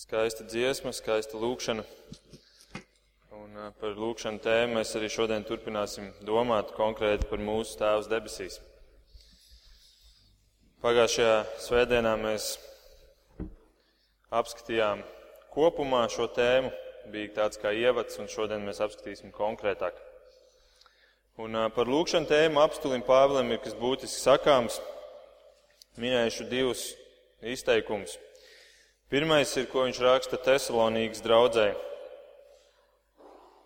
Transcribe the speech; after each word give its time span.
Skaista 0.00 0.46
dziesma, 0.48 0.94
skaista 0.96 1.36
lūkšana. 1.36 1.82
Un 3.36 3.56
par 3.82 3.98
lūkšanu 4.00 4.40
tēmu 4.40 4.78
mēs 4.78 4.94
arī 4.96 5.10
šodien 5.12 5.42
turpināsim 5.44 6.06
domāt 6.24 6.70
konkrēti 6.72 7.28
par 7.28 7.42
mūsu 7.44 7.76
Tēvs 7.76 8.08
debesīs. 8.08 8.56
Pagājušajā 10.80 11.34
svētdienā 11.66 12.14
mēs 12.22 12.46
apskatījām 14.40 15.04
kopumā 15.52 16.06
šo 16.08 16.30
tēmu, 16.32 16.72
bija 17.12 17.34
tāds 17.42 17.60
kā 17.60 17.74
ievads, 17.76 18.16
un 18.24 18.32
šodien 18.32 18.64
mēs 18.64 18.80
apskatīsim 18.80 19.36
konkrētāk. 19.36 20.00
Un 21.36 21.60
par 21.76 21.92
lūkšanu 21.92 22.32
tēmu 22.32 22.64
apstulim 22.64 23.04
Pāvilam 23.04 23.52
ir 23.52 23.60
kas 23.68 23.76
būtiski 23.76 24.24
sakāms. 24.24 24.80
Minējuši 26.00 26.48
divus 26.56 26.88
izteikumus. 27.44 28.16
Pirmais 29.10 29.50
ir, 29.58 29.64
ko 29.66 29.88
viņš 29.88 29.98
raksta 30.04 30.38
Tesalonīgas 30.38 31.22
draudzē. 31.24 31.72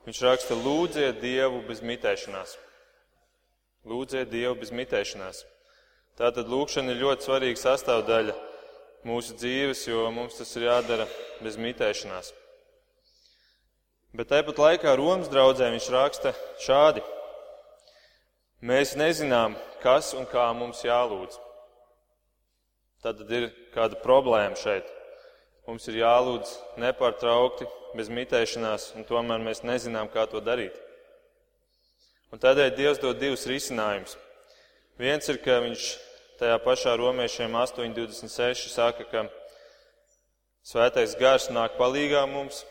Viņš 0.07 0.21
raksta, 0.25 0.57
lūdziet 0.57 1.19
Dievu 1.21 1.59
bez 1.67 1.83
mitēšanās. 1.85 2.55
Lūdziet 3.85 4.31
Dievu 4.33 4.57
bez 4.63 4.73
mitēšanās. 4.73 5.43
Tātad 6.17 6.49
lūkšana 6.49 6.95
ir 6.95 7.03
ļoti 7.03 7.29
svarīga 7.29 7.61
sastāvdaļa 7.61 8.39
mūsu 9.05 9.37
dzīves, 9.37 9.85
jo 9.85 10.07
mums 10.17 10.41
tas 10.41 10.57
ir 10.57 10.65
jādara 10.71 11.05
bez 11.45 11.61
mitēšanās. 11.61 12.33
Bet 14.17 14.33
tāpat 14.33 14.65
laikā 14.65 14.97
Romas 14.97 15.29
draudzē 15.29 15.69
viņš 15.75 15.93
raksta 15.93 16.33
šādi. 16.65 17.05
Mēs 18.65 18.97
nezinām, 18.97 19.61
kas 19.85 20.15
un 20.17 20.25
kā 20.25 20.49
mums 20.57 20.87
jālūdz. 20.89 21.37
Tad 23.05 23.25
ir 23.29 23.51
kāda 23.77 24.01
problēma 24.01 24.57
šeit. 24.57 24.94
Mums 25.65 25.87
ir 25.89 26.03
jālūdz 26.03 26.51
nepārtraukti, 26.83 27.65
bez 27.97 28.11
mitēšanās, 28.13 28.91
un 28.99 29.07
tomēr 29.09 29.41
mēs 29.41 29.63
nezinām, 29.65 30.11
kā 30.13 30.27
to 30.29 30.43
darīt. 30.45 30.75
Un 32.35 32.43
tādēļ 32.43 32.75
Dievs 32.77 33.01
dod 33.01 33.21
divus 33.21 33.47
risinājumus. 33.49 34.17
Viens 35.01 35.31
ir, 35.31 35.39
ka 35.43 35.61
viņš 35.65 35.87
tajā 36.41 36.59
pašā 36.65 36.93
romiešiem 36.99 37.55
8.26 37.57 38.69
saka, 38.75 39.07
ka 39.09 39.25
svētais 40.67 41.15
gars 41.19 41.47
nāk 41.55 41.79
palīgā 41.79 42.25
mums, 42.29 42.65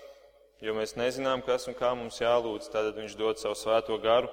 jo 0.64 0.76
mēs 0.78 0.94
nezinām, 1.00 1.42
kas 1.48 1.66
un 1.72 1.78
kā 1.80 1.94
mums 1.96 2.20
jālūdz. 2.22 2.70
Tad 2.76 2.92
viņš 3.00 3.16
dod 3.20 3.42
savu 3.42 3.58
svēto 3.58 3.98
garu, 4.04 4.30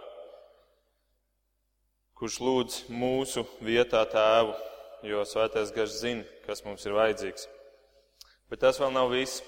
kurš 2.18 2.36
lūdz 2.44 2.82
mūsu 2.92 3.46
vietā 3.64 4.02
tēvu, 4.10 4.52
jo 5.08 5.24
svētais 5.24 5.72
gars 5.72 5.96
zina, 6.02 6.26
kas 6.44 6.66
mums 6.66 6.84
ir 6.84 6.98
vajadzīgs. 6.98 7.48
Bet 8.50 8.64
tas 8.64 8.80
vēl 8.82 8.90
nav 8.90 9.12
viss. 9.12 9.44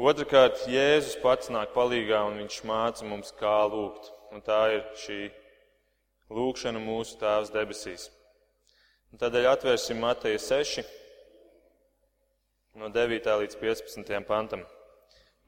Otrakārt, 0.00 0.62
Jēzus 0.72 1.18
pats 1.20 1.50
nāk 1.52 1.74
palīgā 1.74 2.22
un 2.30 2.38
viņš 2.40 2.62
māca 2.64 3.04
mums, 3.04 3.34
kā 3.36 3.58
lūgt. 3.68 4.06
Un 4.32 4.40
tā 4.40 4.60
ir 4.72 4.84
šī 4.96 5.18
lūkšana 6.32 6.80
mūsu 6.80 7.18
Tēvs 7.20 7.50
debesīs. 7.52 8.06
Un 9.12 9.20
tādēļ 9.20 9.48
atvērsim 9.50 9.98
Mateja 10.00 10.38
6, 10.40 10.86
no 12.80 12.88
9. 12.94 13.28
līdz 13.42 13.58
15. 13.60 14.12
pantam. 14.24 14.62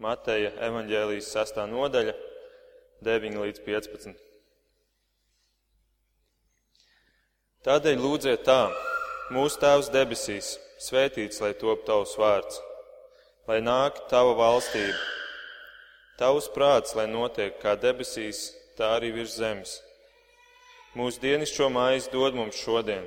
Mateja 0.03 0.51
evaņģēlijas 0.67 1.31
6. 1.39 1.63
nodaļa, 1.71 2.13
9 3.07 3.39
līdz 3.47 3.63
15. 3.65 4.21
Tādēļ 7.63 8.03
lūdziet 8.03 8.45
tā, 8.45 8.67
mūsu 9.33 9.63
Tēvs 9.63 9.89
debesīs 9.95 10.53
Svētīts 10.83 11.39
lai 11.39 11.53
top 11.55 11.85
tavs 11.87 12.17
vārds, 12.19 12.57
lai 13.47 13.61
nāk 13.63 14.01
tava 14.11 14.33
valstība, 14.35 14.97
tavs 16.19 16.49
prāts, 16.51 16.97
lai 16.99 17.05
notiek 17.07 17.61
kā 17.63 17.77
debesīs, 17.79 18.49
tā 18.75 18.89
arī 18.97 19.13
virs 19.15 19.37
zemes. 19.39 19.77
Mūsu 20.99 21.23
dienascho 21.23 21.69
maizi 21.71 22.11
dod 22.11 22.35
mums 22.35 22.59
šodien, 22.59 23.05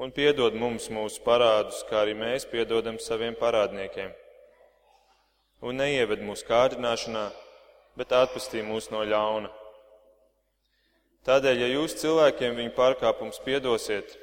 un 0.00 0.14
piedod 0.16 0.56
mums 0.56 0.88
mūsu 0.88 1.20
parādus, 1.26 1.82
kā 1.90 2.06
arī 2.06 2.14
mēs 2.16 2.48
piedodam 2.48 2.96
saviem 3.04 3.36
parādniekiem. 3.36 4.14
Un 5.60 5.76
neieved 5.82 6.22
mūsu 6.24 6.46
kārdināšanā, 6.48 7.26
bet 8.00 8.16
atpestī 8.16 8.62
mūs 8.64 8.88
no 8.94 9.02
ļauna. 9.04 9.52
Tādēļ, 11.28 11.60
ja 11.66 11.68
jūs 11.74 11.98
cilvēkiem 12.00 12.56
viņu 12.62 12.74
pārkāpums 12.78 13.42
piedosiet, 13.44 14.16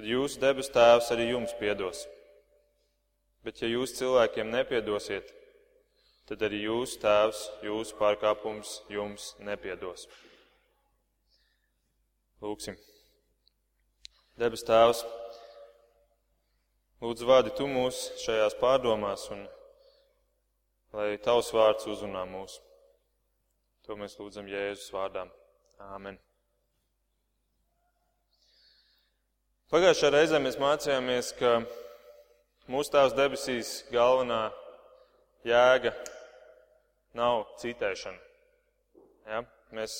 tad 0.00 0.08
jūsu 0.08 0.40
debes 0.40 0.70
tēvs 0.72 1.10
arī 1.12 1.26
jums 1.28 1.50
piedos. 1.60 2.06
Bet 3.44 3.58
ja 3.60 3.68
jūs 3.68 3.92
cilvēkiem 3.98 4.48
nepiedosiet, 4.48 5.28
tad 6.24 6.40
arī 6.46 6.62
jūsu 6.62 7.02
tēvs 7.02 7.42
jūsu 7.66 7.98
pārkāpums 7.98 8.78
jums 8.88 9.34
nepiedos. 9.44 10.06
Lūksim. 12.40 12.78
Debes 14.40 14.64
tēvs, 14.64 15.04
lūdzu 17.04 17.28
vādi 17.28 17.52
tu 17.60 17.68
mūs 17.68 18.00
šajās 18.24 18.56
pārdomās 18.56 19.26
un 19.36 19.44
lai 20.96 21.10
tavs 21.20 21.52
vārds 21.52 21.92
uzrunā 21.92 22.24
mūs. 22.32 22.56
To 23.84 24.00
mēs 24.00 24.16
lūdzam 24.16 24.48
Jēzus 24.48 24.88
vārdā. 24.96 25.28
Āmen. 25.92 26.16
Pagājušā 29.70 30.08
reizē 30.10 30.38
mēs 30.42 30.56
mācījāmies, 30.58 31.28
ka 31.38 31.50
mūsu 32.74 32.90
Tēvs 32.90 33.12
debesīs 33.14 33.68
galvenā 33.94 34.48
jēga 35.46 35.92
nav 37.14 37.44
citēšana. 37.62 38.18
Ja? 39.30 39.44
Mēs 39.70 39.94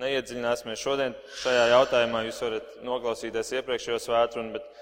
neiedziļināsimies 0.00 0.80
šodien 0.80 1.18
šajā 1.42 1.66
jautājumā. 1.74 2.24
Jūs 2.30 2.40
varat 2.46 2.72
noklausīties 2.88 3.52
iepriekšējo 3.60 4.00
svētkrunu, 4.06 4.56
bet 4.56 4.72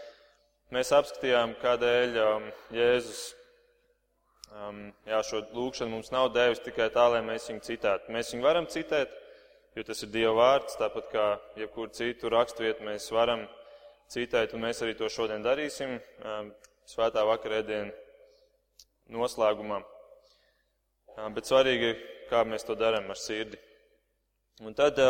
mēs 0.79 0.95
apskatījām, 1.01 1.59
kādēļ 1.67 2.23
um, 2.29 2.49
Jēzus 2.79 3.27
um, 4.55 4.81
jā, 5.03 5.23
šo 5.33 5.43
lūgšanu 5.51 5.97
mums 5.97 6.15
nav 6.15 6.31
devis 6.39 6.63
tikai 6.63 6.93
tā, 6.95 7.11
lai 7.11 7.27
mēs 7.27 7.51
viņu 7.51 7.67
citētu. 7.73 8.15
Mēs 8.15 8.31
viņu 8.37 8.51
varam 8.53 8.71
citēt, 8.71 9.19
jo 9.75 9.91
tas 9.91 10.07
ir 10.07 10.15
Dieva 10.15 10.39
vārds, 10.39 10.79
tāpat 10.79 11.11
kā 11.11 11.31
jebkuru 11.59 11.91
citu 11.91 12.37
raksturvietu 12.39 12.87
mēs 12.87 13.11
varam 13.11 13.49
citēt, 13.49 13.63
un 14.15 14.63
mēs 14.63 14.83
arī 14.85 14.95
to 14.95 15.09
šodien 15.11 15.43
darīsim 15.43 15.97
svētā 16.87 17.25
vakarēdienu 17.27 17.91
noslēgumā. 19.11 19.81
Bet 21.35 21.49
svarīgi 21.49 21.95
kā 22.31 22.45
mēs 22.47 22.67
to 22.67 22.77
darām 22.79 23.11
ar 23.11 23.19
sirdi. 23.19 23.59
Un 24.63 24.75
tad 24.79 25.01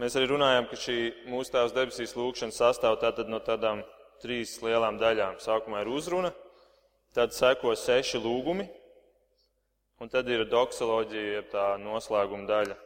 mēs 0.00 0.16
arī 0.16 0.30
runājam, 0.30 0.68
ka 0.70 0.78
šī 0.78 0.96
mūsu 1.26 1.52
tēvs 1.56 1.74
debesīs 1.74 2.16
lūkšana 2.16 2.54
sastāv 2.54 3.00
tātad 3.02 3.28
no 3.28 3.42
tādām 3.42 3.82
trīs 4.22 4.54
lielām 4.62 5.00
daļām. 5.02 5.40
Sākumā 5.42 5.82
ir 5.82 5.90
uzruna, 5.90 6.32
tad 7.16 7.34
seko 7.34 7.74
seši 7.76 8.22
lūgumi, 8.22 8.68
un 10.00 10.10
tad 10.12 10.30
ir 10.30 10.46
doksoloģija, 10.46 11.38
jeb 11.38 11.50
tā 11.52 11.70
noslēguma 11.82 12.46
daļa, 12.48 12.76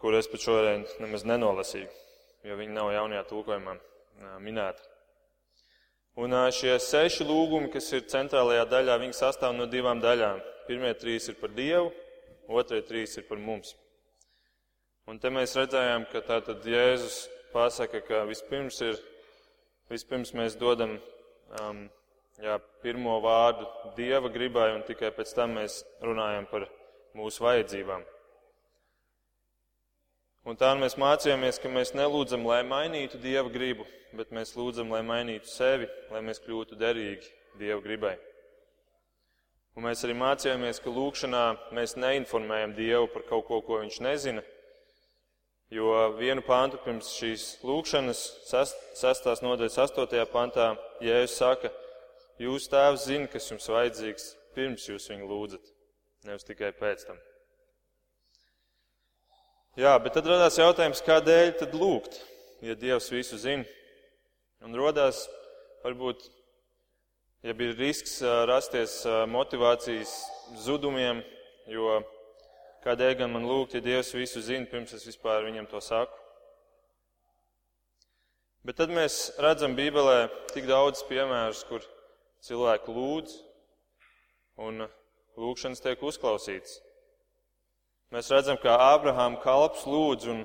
kur 0.00 0.16
es 0.18 0.28
pat 0.28 0.44
šodien 0.44 0.84
nemaz 1.00 1.24
nenolasīju 1.24 2.05
jo 2.46 2.58
viņi 2.58 2.76
nav 2.76 2.92
jaunajā 2.94 3.24
tulkojumā 3.30 3.74
minēti. 4.42 4.84
Un 6.16 6.32
šie 6.54 6.78
seši 6.80 7.26
lūgumi, 7.28 7.68
kas 7.74 7.90
ir 7.92 8.06
centrālajā 8.08 8.64
daļā, 8.70 8.94
viņi 9.02 9.18
sastāv 9.18 9.52
no 9.56 9.66
divām 9.68 10.00
daļām. 10.00 10.40
Pirmie 10.66 10.94
trīs 10.96 11.28
ir 11.28 11.36
par 11.40 11.52
Dievu, 11.52 11.90
otrie 12.48 12.80
trīs 12.86 13.18
ir 13.20 13.26
par 13.28 13.42
mums. 13.42 13.74
Un 15.06 15.20
te 15.22 15.30
mēs 15.30 15.54
redzējām, 15.58 16.06
ka 16.10 16.24
tātad 16.24 16.64
Jēzus 16.66 17.26
pasaka, 17.52 18.00
ka 18.02 18.24
vispirms 18.30 18.80
ir, 18.82 18.96
vispirms 19.92 20.32
mēs 20.34 20.56
dodam 20.58 20.96
um, 21.60 21.84
jā, 22.42 22.56
pirmo 22.82 23.20
vārdu 23.22 23.68
Dieva 23.98 24.32
gribai, 24.32 24.72
un 24.74 24.82
tikai 24.88 25.12
pēc 25.14 25.36
tam 25.36 25.58
mēs 25.60 25.82
runājam 26.02 26.48
par 26.50 26.66
mūsu 27.16 27.44
vajadzībām. 27.44 28.02
Un 30.46 30.54
tā 30.54 30.68
mēs 30.78 30.94
mācījāmies, 30.94 31.56
ka 31.58 31.70
mēs 31.74 31.90
nelūdzam, 31.98 32.44
lai 32.46 32.60
mainītu 32.62 33.18
Dieva 33.18 33.50
gribu, 33.50 33.82
bet 34.14 34.30
mēs 34.30 34.52
lūdzam, 34.54 34.92
lai 34.94 35.00
mainītu 35.02 35.50
sevi, 35.50 35.88
lai 36.12 36.22
mēs 36.22 36.38
kļūtu 36.44 36.78
derīgi 36.78 37.32
Dieva 37.58 37.80
gribai. 37.82 38.12
Un 39.74 39.88
mēs 39.88 40.06
arī 40.06 40.14
mācījāmies, 40.14 40.78
ka 40.84 40.94
lūkšanā 40.94 41.42
mēs 41.74 41.96
neinformējam 41.98 42.76
Dievu 42.78 43.10
par 43.10 43.26
kaut 43.26 43.48
ko, 43.50 43.58
ko 43.66 43.82
Viņš 43.82 43.98
nezina, 44.06 44.46
jo 45.74 45.90
vienu 46.14 46.46
pāntu 46.46 46.78
pirms 46.84 47.10
šīs 47.18 47.50
lūkšanas, 47.66 48.24
sastās 49.02 49.42
nodaļas 49.42 49.82
astotajā 49.88 50.30
pantā, 50.30 50.76
Jēzus 51.02 51.40
saka, 51.42 51.74
jūs 52.38 52.70
tēvs 52.70 53.10
zina, 53.10 53.26
kas 53.34 53.50
jums 53.50 53.66
vajadzīgs, 53.74 54.34
pirms 54.54 54.86
jūs 54.94 55.10
viņu 55.10 55.32
lūdzat, 55.32 55.72
nevis 56.30 56.46
tikai 56.46 56.70
pēc 56.78 57.10
tam. 57.10 57.25
Jā, 59.76 59.90
bet 60.00 60.14
tad 60.16 60.24
radās 60.24 60.54
jautājums, 60.56 61.02
kādēļ 61.04 61.50
tad 61.60 61.74
lūgt, 61.76 62.14
ja 62.64 62.72
Dievs 62.80 63.10
visu 63.12 63.36
zina? 63.36 63.66
Un 64.64 64.72
rodās 64.72 65.18
varbūt 65.82 66.22
ja 67.44 67.52
ir 67.52 67.74
risks 67.76 68.14
rasties 68.48 69.02
motivācijas 69.28 70.14
zudumiem, 70.64 71.20
jo 71.68 71.98
kādēļ 72.86 73.12
gan 73.20 73.34
man 73.34 73.44
lūgt, 73.44 73.76
ja 73.76 73.84
Dievs 73.84 74.14
visu 74.16 74.40
zina, 74.40 74.64
pirms 74.70 74.96
es 74.96 75.04
vispār 75.10 75.44
viņam 75.44 75.68
to 75.68 75.84
saku. 75.84 76.16
Bet 78.64 78.80
tad 78.80 78.96
mēs 78.96 79.34
redzam 79.44 79.76
Bībelē 79.76 80.30
tik 80.54 80.64
daudz 80.72 81.04
piemērus, 81.04 81.66
kur 81.68 81.84
cilvēki 82.48 82.96
lūdz 82.96 83.36
un 84.56 84.88
lūgšanas 85.36 85.84
tiek 85.84 86.00
uzklausītas. 86.00 86.80
Mēs 88.14 88.28
redzam, 88.30 88.54
kā 88.62 88.70
Ābrahāma 88.94 89.40
kalps 89.42 89.82
lūdz 89.82 90.28
un 90.30 90.44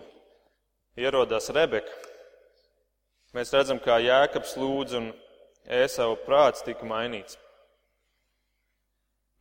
ierodās 0.97 1.51
Rebeka. 1.53 1.93
Mēs 3.37 3.53
redzam, 3.53 3.77
kā 3.77 3.99
Jēkabs 4.01 4.55
lūdz 4.57 4.97
un 4.97 5.11
Ēsau 5.69 6.15
prāts 6.25 6.65
tika 6.65 6.87
mainīts. 6.89 7.37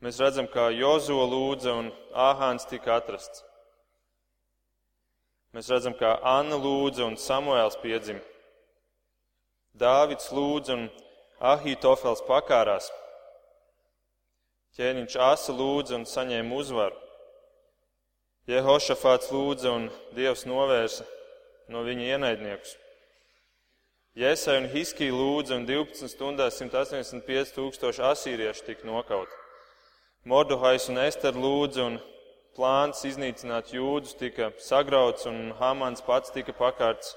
Mēs 0.04 0.20
redzam, 0.20 0.46
kā 0.52 0.68
Jozo 0.76 1.16
lūdza 1.32 1.72
un 1.80 1.90
Āhāns 2.12 2.68
tika 2.68 2.98
atrasts. 3.00 3.42
Mēs 5.56 5.72
redzam, 5.72 5.96
kā 5.96 6.14
Anna 6.20 6.60
lūdza 6.60 7.08
un 7.08 7.16
Samuēls 7.16 7.80
piedzima. 7.80 8.20
Dāvids 9.72 10.28
lūdza 10.30 10.76
un 10.76 10.88
Ahitofels 11.40 12.20
pakārās. 12.28 12.92
Ķēniņš 14.76 15.16
Asa 15.24 15.56
lūdza 15.56 15.96
un 15.96 16.04
saņēma 16.06 16.60
uzvaru. 16.60 17.09
Jehošafāts 18.48 19.28
lūdza 19.34 19.72
un 19.76 19.90
Dievs 20.16 20.46
novērsa 20.48 21.04
no 21.68 21.82
viņa 21.84 22.14
ienaidniekus. 22.14 22.76
Jēsai 24.16 24.56
un 24.62 24.68
Hiskija 24.72 25.12
lūdza 25.14 25.58
un 25.60 25.66
12 25.68 26.08
stundās 26.10 26.56
185 26.58 27.52
tūkstoši 27.54 28.02
asīriešu 28.08 28.64
tika 28.66 28.88
nokauti. 28.88 29.36
Mordohais 30.24 30.88
un 30.90 30.98
Ester 30.98 31.36
lūdza 31.36 31.84
un 31.84 32.00
plāns 32.56 33.04
iznīcināt 33.06 33.70
jūdus 33.76 34.16
tika 34.18 34.50
sagrauts 34.58 35.28
un 35.30 35.52
Hamans 35.60 36.02
pats 36.04 36.32
tika 36.34 36.56
pakārts. 36.56 37.14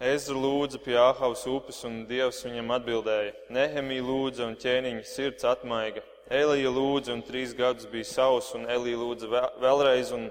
Ezra 0.00 0.36
lūdza 0.36 0.82
pie 0.84 0.98
Āhavas 1.00 1.46
upes 1.48 1.82
un 1.84 2.04
Dievs 2.10 2.44
viņam 2.44 2.70
atbildēja. 2.76 3.34
Nehemija 3.52 4.04
lūdza 4.04 4.46
un 4.46 4.58
ķēniņa 4.60 5.04
sirds 5.06 5.48
atmaiga. 5.48 6.04
Elija 6.30 6.70
lūdza 6.70 7.10
un 7.16 7.24
trīs 7.26 7.50
gadus 7.58 7.88
bija 7.90 8.06
savs 8.06 8.52
un 8.54 8.68
Elija 8.70 8.98
lūdza 9.00 9.48
vēlreiz 9.58 10.12
un 10.14 10.28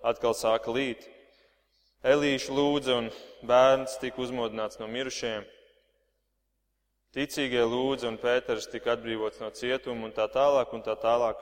atkal 0.00 0.32
sāka 0.32 0.72
līt. 0.72 1.04
Elīša 2.02 2.54
lūdza 2.56 2.94
un 3.02 3.10
bērns 3.46 3.98
tika 4.00 4.22
uzmodināts 4.24 4.80
no 4.80 4.88
mirušajiem. 4.88 5.44
Ticīgie 7.12 7.66
lūdza 7.68 8.08
un 8.08 8.16
Pēters 8.16 8.70
tika 8.72 8.94
atbrīvots 8.94 9.42
no 9.42 9.50
cietuma 9.52 10.08
un 10.08 10.14
tā 10.16 10.24
tālāk 10.32 10.72
un 10.72 10.84
tā 10.86 10.96
tālāk. 10.96 11.36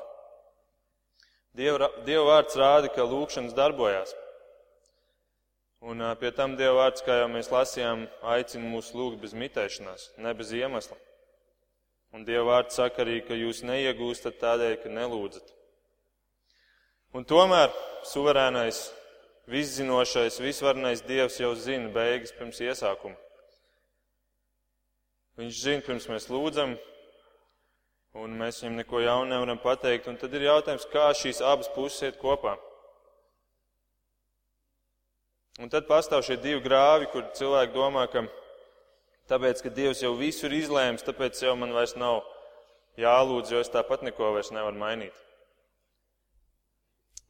Dieva, 1.55 1.93
Dieva 2.03 2.25
vārds 2.33 2.59
rāda, 2.59 2.91
ka 2.91 3.07
lūkšanas 3.07 3.55
darbojās. 3.55 4.17
Un 5.81 6.03
pie 6.19 6.33
tam 6.35 6.59
Dieva 6.59 6.83
vārds, 6.83 7.07
kā 7.07 7.23
jau 7.23 7.31
mēs 7.31 7.53
lasījām, 7.55 8.09
aicina 8.35 8.75
mūs 8.75 8.91
lūgt 8.93 9.23
bez 9.23 9.39
mitēšanās, 9.39 10.11
ne 10.19 10.35
bez 10.35 10.51
iemesla. 10.53 10.99
Un 12.17 12.25
Dieva 12.27 12.47
vārds 12.49 12.75
saka 12.79 13.05
arī, 13.05 13.21
ka 13.23 13.37
jūs 13.39 13.63
neiegūstat 13.67 14.41
tādēļ, 14.41 14.77
ka 14.83 14.91
nelūdzat. 14.91 15.53
Un 17.15 17.27
tomēr 17.27 17.71
suverēnais 18.07 18.89
Viszinošais, 19.51 20.39
visvarnais 20.39 21.03
Dievs 21.03 21.41
jau 21.41 21.51
zina 21.59 21.89
beigas 21.91 22.31
pirms 22.37 22.61
iesākuma. 22.63 23.17
Viņš 25.41 25.63
zina, 25.65 25.83
pirms 25.83 26.07
mēs 26.11 26.29
lūdzam, 26.31 26.77
un 28.21 28.35
mēs 28.39 28.61
viņam 28.63 28.77
neko 28.79 29.01
jaunu 29.03 29.31
nevaram 29.33 29.59
pateikt. 29.63 30.11
Un 30.11 30.19
tad 30.21 30.35
ir 30.37 30.47
jautājums, 30.47 30.87
kā 30.93 31.09
šīs 31.17 31.41
abas 31.43 31.71
puses 31.75 32.05
iet 32.07 32.21
kopā. 32.21 32.57
Un 35.61 35.73
tad 35.73 35.89
pastāv 35.89 36.23
šie 36.27 36.39
divi 36.41 36.63
grāvi, 36.65 37.09
kur 37.11 37.27
cilvēki 37.37 37.75
domā, 37.75 38.07
ka 38.13 38.23
tāpēc, 39.31 39.63
ka 39.63 39.73
Dievs 39.75 40.03
jau 40.03 40.13
visu 40.19 40.49
ir 40.49 40.59
izlēms, 40.59 41.07
tāpēc 41.07 41.39
jau 41.45 41.55
man 41.59 41.73
vairs 41.77 41.95
nav 41.99 42.25
jālūdz, 43.01 43.55
jo 43.55 43.63
es 43.63 43.73
tāpat 43.73 44.03
neko 44.07 44.35
vairs 44.35 44.53
nevaru 44.53 44.79
mainīt. 44.79 45.17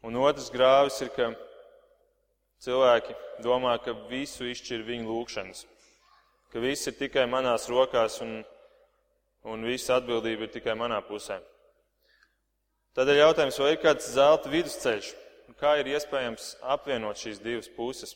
Un 0.03 0.17
otrs 0.17 0.49
grāvis 0.53 0.97
ir, 1.05 1.13
ka 1.13 1.31
Cilvēki 2.61 3.15
domā, 3.41 3.79
ka 3.81 3.95
visu 4.11 4.45
izšķir 4.45 4.83
viņu 4.85 5.09
lūgšanas, 5.09 5.63
ka 6.53 6.61
viss 6.61 6.91
ir 6.91 6.99
tikai 6.99 7.25
manās 7.25 7.71
rokās 7.73 8.19
un, 8.21 8.43
un 9.49 9.65
visa 9.65 9.97
atbildība 9.97 10.45
ir 10.45 10.53
tikai 10.53 10.75
manā 10.77 10.99
pusē. 11.07 11.39
Tad 12.93 13.09
ir 13.09 13.23
jautājums, 13.23 13.57
vai 13.63 13.71
ir 13.73 13.81
kāds 13.81 14.11
zelta 14.13 14.53
vidusceļš, 14.53 15.09
kā 15.57 15.79
ir 15.81 15.89
iespējams 15.95 16.51
apvienot 16.75 17.17
šīs 17.17 17.41
divas 17.41 17.71
puses. 17.73 18.13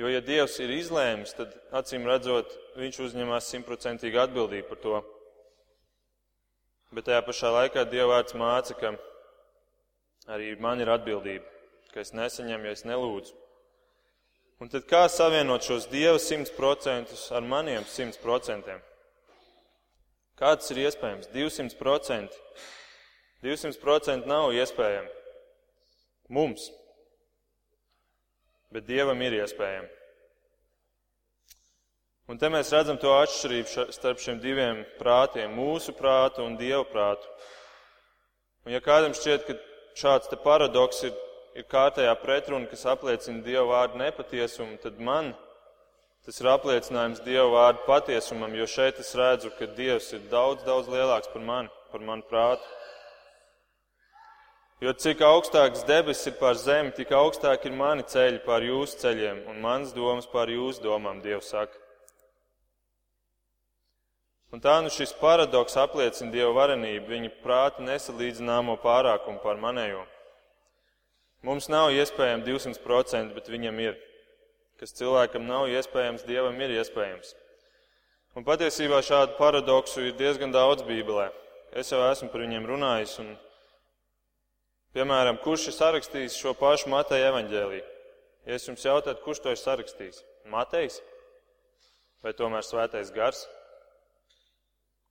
Jo, 0.00 0.08
ja 0.08 0.22
Dievs 0.24 0.56
ir 0.64 0.72
izlēmis, 0.72 1.34
tad 1.36 1.54
acīm 1.76 2.06
redzot, 2.08 2.58
Viņš 2.72 3.02
uzņemās 3.04 3.50
simtprocentīgu 3.52 4.16
atbildību 4.22 4.68
par 4.70 4.78
to. 4.80 5.00
Bet 6.96 7.04
tajā 7.04 7.20
pašā 7.26 7.50
laikā 7.52 7.84
Dieva 7.90 8.14
vārds 8.14 8.32
māca, 8.32 8.76
ka 8.76 8.94
arī 10.32 10.54
man 10.56 10.80
ir 10.80 10.88
atbildība 10.92 11.52
ka 11.92 12.00
es 12.00 12.12
nesaņemu, 12.16 12.66
ja 12.66 12.76
es 12.76 12.86
nelūdzu. 12.88 13.36
Un 14.62 14.70
tad 14.72 14.86
kā 14.88 15.02
savienot 15.10 15.64
šos 15.66 15.88
Dieva 15.90 16.20
simts 16.22 16.52
procentus 16.54 17.26
ar 17.34 17.44
maniem 17.44 17.84
simts 17.90 18.20
procentiem? 18.22 18.80
Kā 20.38 20.54
tas 20.56 20.70
ir 20.72 20.84
iespējams? 20.86 21.28
200 21.34 21.76
procenti. 21.78 22.38
200 23.44 23.80
procenti 23.82 24.30
nav 24.30 24.54
iespējami 24.54 25.10
mums, 26.32 26.70
bet 28.72 28.86
Dievam 28.88 29.20
ir 29.22 29.38
iespējami. 29.42 29.90
Un 32.30 32.38
te 32.38 32.48
mēs 32.48 32.70
redzam 32.72 32.96
to 32.98 33.10
atšķirību 33.12 33.90
starp 33.92 34.22
šiem 34.22 34.38
diviem 34.40 34.84
prātiem- 34.98 35.52
mūsu 35.62 35.92
prātu 35.92 36.46
un 36.46 36.56
Dieva 36.56 36.84
prātu. 36.84 37.26
Un 38.64 38.72
ja 38.72 38.80
kādam 38.80 39.12
šķiet, 39.12 39.46
ka 39.46 39.58
šāds 39.94 40.42
paradoks 40.42 41.04
ir 41.04 41.12
ir 41.56 41.66
kārtējā 41.68 42.12
pretruna, 42.22 42.68
kas 42.70 42.84
apliecina 42.88 43.44
Dieva 43.44 43.64
vārdu 43.68 44.00
nepatiesumu, 44.00 44.78
tad 44.82 45.00
man 45.00 45.32
tas 46.24 46.38
ir 46.40 46.48
apliecinājums 46.52 47.22
Dieva 47.26 47.48
vārdu 47.52 47.84
patiesumam, 47.88 48.54
jo 48.56 48.68
šeit 48.70 49.00
es 49.02 49.12
redzu, 49.18 49.52
ka 49.58 49.68
Dievs 49.76 50.12
ir 50.16 50.24
daudz, 50.32 50.64
daudz 50.64 50.88
lielāks 50.92 51.30
par 51.32 51.44
mani, 51.44 51.72
par 51.92 52.04
manu 52.06 52.24
prātu. 52.30 52.64
Jo 54.82 54.90
cik 54.98 55.20
augstāks 55.22 55.84
debesis 55.86 56.26
ir 56.26 56.34
pār 56.40 56.56
zemi, 56.58 56.90
tik 56.96 57.12
augstāk 57.14 57.68
ir 57.68 57.74
mani 57.78 58.02
ceļi 58.02 58.40
pār 58.42 58.64
jūsu 58.66 58.96
ceļiem 58.98 59.44
un 59.52 59.60
mans 59.62 59.92
domas 59.94 60.26
pār 60.26 60.50
jūsu 60.50 60.82
domām, 60.82 61.20
Dievs 61.22 61.52
saka. 61.52 61.78
Un 64.50 64.60
tā 64.64 64.80
nu 64.82 64.90
šis 64.90 65.14
paradoks 65.20 65.78
apliecina 65.78 66.34
Dieva 66.34 66.50
varenību, 66.56 67.06
viņa 67.12 67.30
prāta 67.44 67.84
nesalīdzināmo 67.86 68.74
pārākumu 68.82 69.38
pār 69.44 69.62
manējo. 69.62 70.02
Mums 71.46 71.70
nav 71.70 71.94
iespējams 71.94 72.44
200%, 72.50 73.32
bet 73.38 73.52
viņam 73.54 73.78
ir. 73.86 73.94
Kas 74.82 74.98
cilvēkam 74.98 75.46
nav 75.46 75.70
iespējams, 75.70 76.26
dievam 76.26 76.58
ir 76.58 76.74
iespējams. 76.80 77.36
Un 78.34 78.42
patiesībā 78.50 78.98
šādu 79.06 79.38
paradoksu 79.38 80.08
ir 80.08 80.18
diezgan 80.18 80.50
daudz 80.50 80.82
Bībelē. 80.90 81.30
Es 81.70 81.94
jau 81.94 82.02
esmu 82.10 82.32
par 82.34 82.42
viņiem 82.42 82.66
runājis. 82.66 83.14
Un, 83.22 83.32
piemēram, 84.96 85.40
kurš 85.44 85.70
ir 85.70 85.76
sarakstījis 85.78 86.36
šo 86.40 86.52
pašu 86.58 86.92
Mateja 86.92 87.30
evaņģēlīju? 87.32 87.86
Ja 88.46 88.58
es 88.58 88.66
jums 88.68 88.84
jautātu, 88.84 89.22
kurš 89.24 89.42
to 89.44 89.54
ir 89.54 89.60
sarakstījis? 89.60 90.22
Matejs 90.52 91.00
vai 92.22 92.34
tomēr 92.38 92.66
Svētais 92.66 93.12
Gars? 93.14 93.46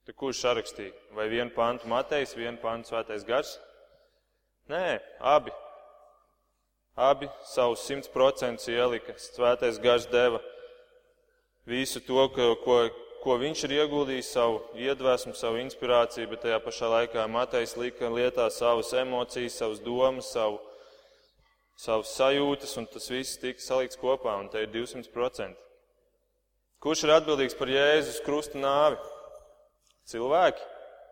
Tad 0.08 0.18
kurš 0.18 0.44
sarakstīja? 0.44 0.94
Vai 1.16 1.30
vienu 1.32 1.54
pantu 1.56 1.90
Matejs, 1.92 2.36
vienu 2.38 2.60
pantu 2.62 2.92
Svētais 2.92 3.28
Gars? 3.28 3.58
Nē, 4.72 5.00
abi 5.20 5.52
Abi 6.96 7.30
savus 7.48 7.86
simts 7.88 8.10
procentus 8.12 8.68
ielika. 8.68 9.16
Svētais 9.16 9.80
gars 9.80 10.06
deva 10.12 10.42
visu 11.66 12.02
to, 12.04 12.28
ko, 12.36 12.56
ko, 13.24 13.38
viņš 13.42 13.63
ir 13.68 13.75
ieguldījis, 13.78 14.32
savu 14.36 14.60
iedvesmu, 14.78 15.34
savu 15.38 15.62
inspirāciju, 15.62 16.30
bet 16.32 16.44
tajā 16.46 16.58
pašā 16.63 16.90
laikā 16.92 17.25
Matejs 17.32 17.78
lika 17.80 18.10
lietā 18.12 18.50
savas 18.54 18.92
emocijas, 18.98 19.60
savas 19.62 19.80
domas, 19.86 20.32
savu, 20.34 20.60
savas 21.80 22.16
sajūtas, 22.18 22.75
un 22.82 22.90
tas 22.92 23.10
viss 23.13 23.40
tika 23.42 23.63
salikts 23.63 24.00
kopā, 24.01 24.36
un 24.42 24.50
te 24.51 24.66
ir 24.66 24.74
200%. 24.74 25.56
Kurš 26.82 27.06
ir 27.06 27.16
atbildīgs 27.16 27.58
par 27.58 27.70
Jēzus 27.70 28.24
krusta 28.25 28.58
nāvi? 28.58 28.98
Cilvēki. 30.10 30.66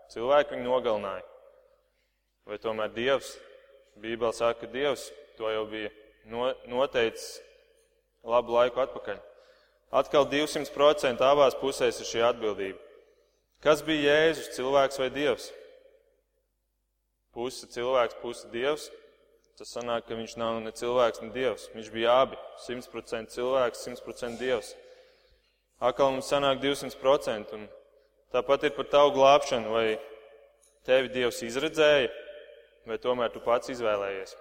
Cilvēki 0.09 0.55
viņu 0.55 0.65
nogalināja. 0.65 1.25
Vai 2.49 2.57
tomēr 2.57 2.89
Dievs? 2.95 3.35
Bībeli 3.99 4.33
saka, 4.33 4.63
ka 4.63 4.73
Dievs 4.73 5.11
To 5.39 5.47
jau 5.47 5.63
bija 5.71 5.89
noteicis 6.67 7.37
labu 8.27 8.57
laiku 8.57 8.81
atpakaļ. 8.83 9.21
Atkal 9.89 10.27
200% 10.29 11.23
abās 11.25 11.57
pusēs 11.57 11.97
ir 12.01 12.05
šī 12.05 12.21
atbildība. 12.27 12.77
Kas 13.63 13.81
bija 13.83 14.13
Jēzus, 14.13 14.51
cilvēks 14.55 14.99
vai 15.01 15.09
dievs? 15.11 15.49
Puse 17.33 17.67
cilvēks, 17.73 18.19
puse 18.21 18.49
dievs. 18.53 18.89
Tas 19.59 19.73
sanāk, 19.75 20.05
ka 20.07 20.15
viņš 20.15 20.37
nav 20.39 20.61
ne 20.63 20.71
cilvēks, 20.71 21.23
ne 21.25 21.33
dievs. 21.35 21.67
Viņš 21.73 21.89
bija 21.91 22.21
abi- 22.21 22.37
100% 22.67 23.33
cilvēks, 23.33 23.81
100% 23.83 24.39
dievs. 24.39 24.75
Atkal 25.81 26.11
mums 26.11 26.29
sanāk 26.31 26.61
200%. 26.61 27.51
Un 27.53 27.67
tāpat 28.31 28.63
ir 28.63 28.71
par 28.71 28.85
tavu 28.85 29.11
glābšanu, 29.17 29.69
vai 29.69 29.99
tevi 30.85 31.09
dievs 31.09 31.41
izredzēja, 31.43 32.09
vai 32.85 32.97
tomēr 32.97 33.33
tu 33.33 33.39
pats 33.39 33.69
izvēlējies. 33.69 34.35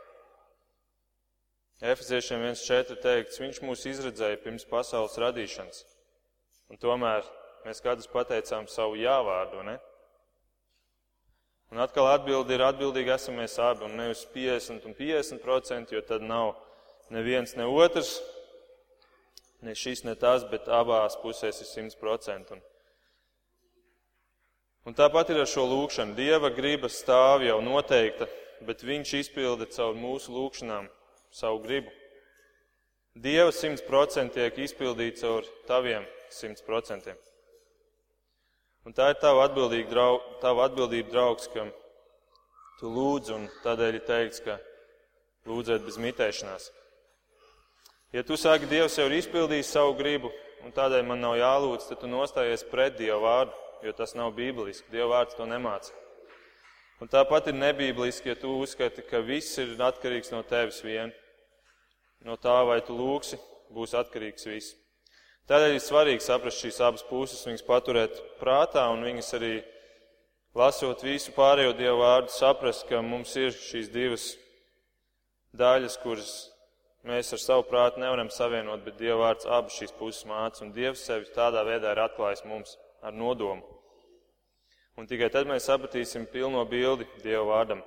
Efeziešiem 1.78 2.40
1.4 2.42 2.96
teikts, 2.98 3.38
viņš 3.38 3.60
mūs 3.62 3.84
izredzēja 3.86 4.40
pirms 4.42 4.64
pasaules 4.66 5.14
radīšanas. 5.22 5.84
Un 6.72 6.80
tomēr 6.82 7.22
mēs 7.62 7.78
katrs 7.84 8.10
pateicām 8.10 8.66
savu 8.66 8.98
jāvārdu, 8.98 9.62
ne? 9.62 9.76
Un 11.70 11.78
atkal 11.84 12.08
atbildi 12.10 12.56
ir 12.56 12.64
atbildīgi 12.66 13.12
esam 13.14 13.38
mēs 13.38 13.54
abi, 13.62 13.86
un 13.86 13.94
nevis 14.00 14.24
50 14.34 14.88
un 14.88 14.96
50 14.98 15.44
procenti, 15.44 15.94
jo 15.94 16.02
tad 16.02 16.26
nav 16.26 16.56
neviens 17.14 17.54
ne 17.54 17.68
otrs, 17.70 18.16
ne 19.62 19.76
šis, 19.78 20.02
ne 20.02 20.16
tas, 20.18 20.48
bet 20.50 20.66
abās 20.66 21.14
pusēs 21.22 21.62
ir 21.62 21.70
100 21.70 21.98
procenti. 22.02 22.58
Un, 22.58 22.66
un 24.90 24.98
tāpat 24.98 25.30
ir 25.30 25.44
ar 25.44 25.50
šo 25.54 25.68
lūkšanu. 25.70 26.18
Dieva 26.18 26.50
griba 26.50 26.90
stāv 26.90 27.46
jau 27.46 27.60
noteikta, 27.62 28.26
bet 28.66 28.82
viņš 28.82 29.18
izpilda 29.22 29.70
caur 29.70 29.94
mūsu 29.94 30.34
lūkšanām 30.34 30.90
savu 31.34 31.62
gribu. 31.64 31.92
Dieva 33.18 33.50
simts 33.52 33.82
procenti 33.82 34.38
tiek 34.38 34.58
izpildīts 34.68 35.24
caur 35.24 35.46
taviem 35.66 36.06
simts 36.30 36.62
procentiem. 36.62 37.16
Un 38.86 38.94
tā 38.94 39.10
ir 39.12 39.18
tava 39.20 39.44
atbildība, 39.48 39.90
draug, 39.90 40.26
tava 40.40 40.68
atbildība 40.68 41.10
draugs, 41.12 41.48
ka 41.52 41.66
tu 42.78 42.88
lūdz, 42.94 43.32
un 43.34 43.48
tādēļ 43.64 43.98
ir 43.98 44.04
teikts, 44.06 44.40
ka 44.44 44.56
lūdzēt 45.48 45.84
bez 45.84 45.98
mitēšanās. 46.00 46.70
Ja 48.14 48.22
tu 48.24 48.38
saki, 48.40 48.68
Dievs 48.70 48.96
jau 48.96 49.08
ir 49.10 49.18
izpildījis 49.18 49.74
savu 49.74 49.96
gribu, 49.98 50.30
un 50.64 50.72
tādēļ 50.72 51.04
man 51.04 51.20
nav 51.20 51.36
jālūdz, 51.36 51.90
tad 51.90 52.00
tu 52.00 52.08
nostājies 52.08 52.64
pret 52.70 52.96
Dieva 52.96 53.18
vārdu, 53.24 53.58
jo 53.84 53.92
tas 53.98 54.14
nav 54.16 54.32
bībeliski. 54.38 54.88
Dieva 54.94 55.18
vārds 55.18 55.36
to 55.36 55.44
nemāca. 55.48 55.92
Un 56.98 57.10
tāpat 57.10 57.52
ir 57.52 57.54
nebībliski, 57.54 58.32
ja 58.32 58.38
tu 58.38 58.56
uzskati, 58.58 59.04
ka 59.06 59.20
viss 59.22 59.58
ir 59.62 59.76
atkarīgs 59.78 60.32
no 60.34 60.42
tevis 60.42 60.80
vien. 60.82 61.12
No 62.26 62.34
tā, 62.34 62.56
vai 62.66 62.80
tu 62.82 62.96
lūksi, 62.98 63.38
būs 63.74 63.94
atkarīgs 63.94 64.48
viss. 64.50 64.74
Tādēļ 65.48 65.76
ir 65.76 65.84
svarīgi 65.84 66.24
saprast 66.26 66.60
šīs 66.64 66.80
abas 66.84 67.06
puses, 67.08 67.46
viņas 67.46 67.64
paturēt 67.64 68.18
prātā 68.40 68.82
un 68.92 69.06
viņas 69.06 69.30
arī, 69.38 69.54
lasot 70.58 71.06
visu 71.06 71.32
pārējo 71.36 71.76
Dievu 71.78 72.02
vārdu, 72.02 72.34
saprast, 72.34 72.84
ka 72.90 73.00
mums 73.00 73.36
ir 73.38 73.54
šīs 73.54 73.88
divas 73.94 74.26
daļas, 75.56 75.96
kuras 76.02 76.32
mēs 77.08 77.32
ar 77.32 77.40
savu 77.40 77.64
prātu 77.70 78.02
nevaram 78.02 78.28
savienot, 78.34 78.82
bet 78.84 78.98
Dieva 78.98 79.22
vārds 79.28 79.46
abas 79.46 79.78
šīs 79.78 79.94
puses 79.96 80.26
māca, 80.28 80.64
un 80.64 80.74
Dievs 80.74 81.06
sevi 81.06 81.30
tādā 81.34 81.62
veidā 81.64 81.94
ir 81.94 82.02
atklājis 82.04 82.44
mums 82.44 82.76
ar 83.02 83.14
nodomu. 83.14 83.77
Un 84.98 85.06
tikai 85.06 85.28
tad 85.30 85.46
mēs 85.46 85.68
sapratīsim 85.68 86.24
pilno 86.26 86.64
bildi 86.66 87.04
Dieva 87.22 87.44
vārdam. 87.46 87.84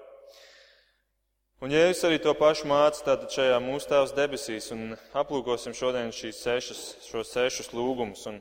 Un 1.62 1.74
Jēzus 1.74 2.06
arī 2.08 2.20
to 2.24 2.32
pašu 2.40 2.70
māca 2.72 3.04
tātad 3.04 3.34
šajā 3.36 3.58
mūsu 3.62 3.90
tēvs 3.90 4.14
debesīs, 4.16 4.70
un 4.72 4.94
aplūkosim 5.20 5.76
šodien 5.76 6.14
šīs 6.16 6.40
sešas, 6.40 6.84
šos 7.06 7.34
sešus 7.36 7.74
lūgumus. 7.76 8.24
Un, 8.32 8.38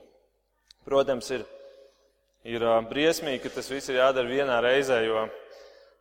protams, 0.87 1.33
ir, 1.35 1.43
ir 2.47 2.65
briesmīgi, 2.93 3.43
ka 3.43 3.53
tas 3.57 3.73
viss 3.75 3.91
ir 3.91 3.99
jādara 3.99 4.31
vienā 4.31 4.61
reizē, 4.63 5.01
jo, 5.03 5.25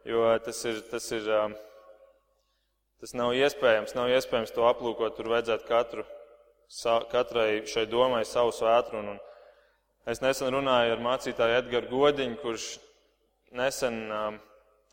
jo 0.06 0.28
tas 0.46 0.62
ir, 0.70 0.78
tas 0.94 1.10
ir, 1.18 1.26
tas 3.02 3.16
nav 3.18 3.34
iespējams, 3.34 3.98
nav 3.98 4.14
iespējams 4.14 4.54
to 4.54 4.70
aplūkot, 4.70 5.18
tur 5.18 5.34
vajadzētu 5.34 5.68
katru, 5.68 6.06
katrai 7.10 7.66
šai 7.66 7.90
domai 7.90 8.22
savu 8.30 8.54
svētru. 8.54 9.02
Un, 9.02 9.16
un 9.18 9.29
Es 10.10 10.24
nesen 10.24 10.50
runāju 10.50 10.96
ar 10.96 11.02
mācītāju 11.06 11.58
Edgars 11.60 11.90
Godiņu, 11.92 12.38
kurš 12.42 12.64
nesen, 13.54 13.98
um, 14.10 14.40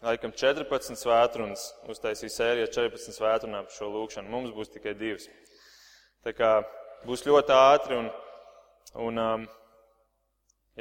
laikam, 0.05 0.35
14 0.37 0.99
svētrunas 1.01 1.63
uztaisīja 1.89 2.35
sēriju 2.35 2.67
14 2.75 3.17
svētrunām 3.17 3.65
par 3.65 3.73
šo 3.73 3.89
lūkšanu. 3.95 4.29
Mums 4.29 4.53
būs 4.53 4.75
tikai 4.75 4.93
divas. 4.99 5.25
Tā 6.27 6.35
kā 6.37 6.51
būs 7.09 7.25
ļoti 7.25 7.57
ātri 7.57 7.97
un, 7.97 8.11
un 9.07 9.23
um, 9.23 9.49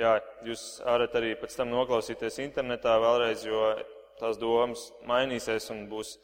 jā, 0.04 0.18
jūs 0.50 0.68
varat 0.84 1.16
arī 1.16 1.32
pēc 1.40 1.56
tam 1.56 1.72
noklausīties 1.72 2.42
internetā 2.44 3.00
vēlreiz, 3.06 3.48
jo 3.48 3.72
tās 4.20 4.36
domas 4.42 4.90
mainīsies 5.08 5.72
un 5.72 5.86
būs 5.88 6.18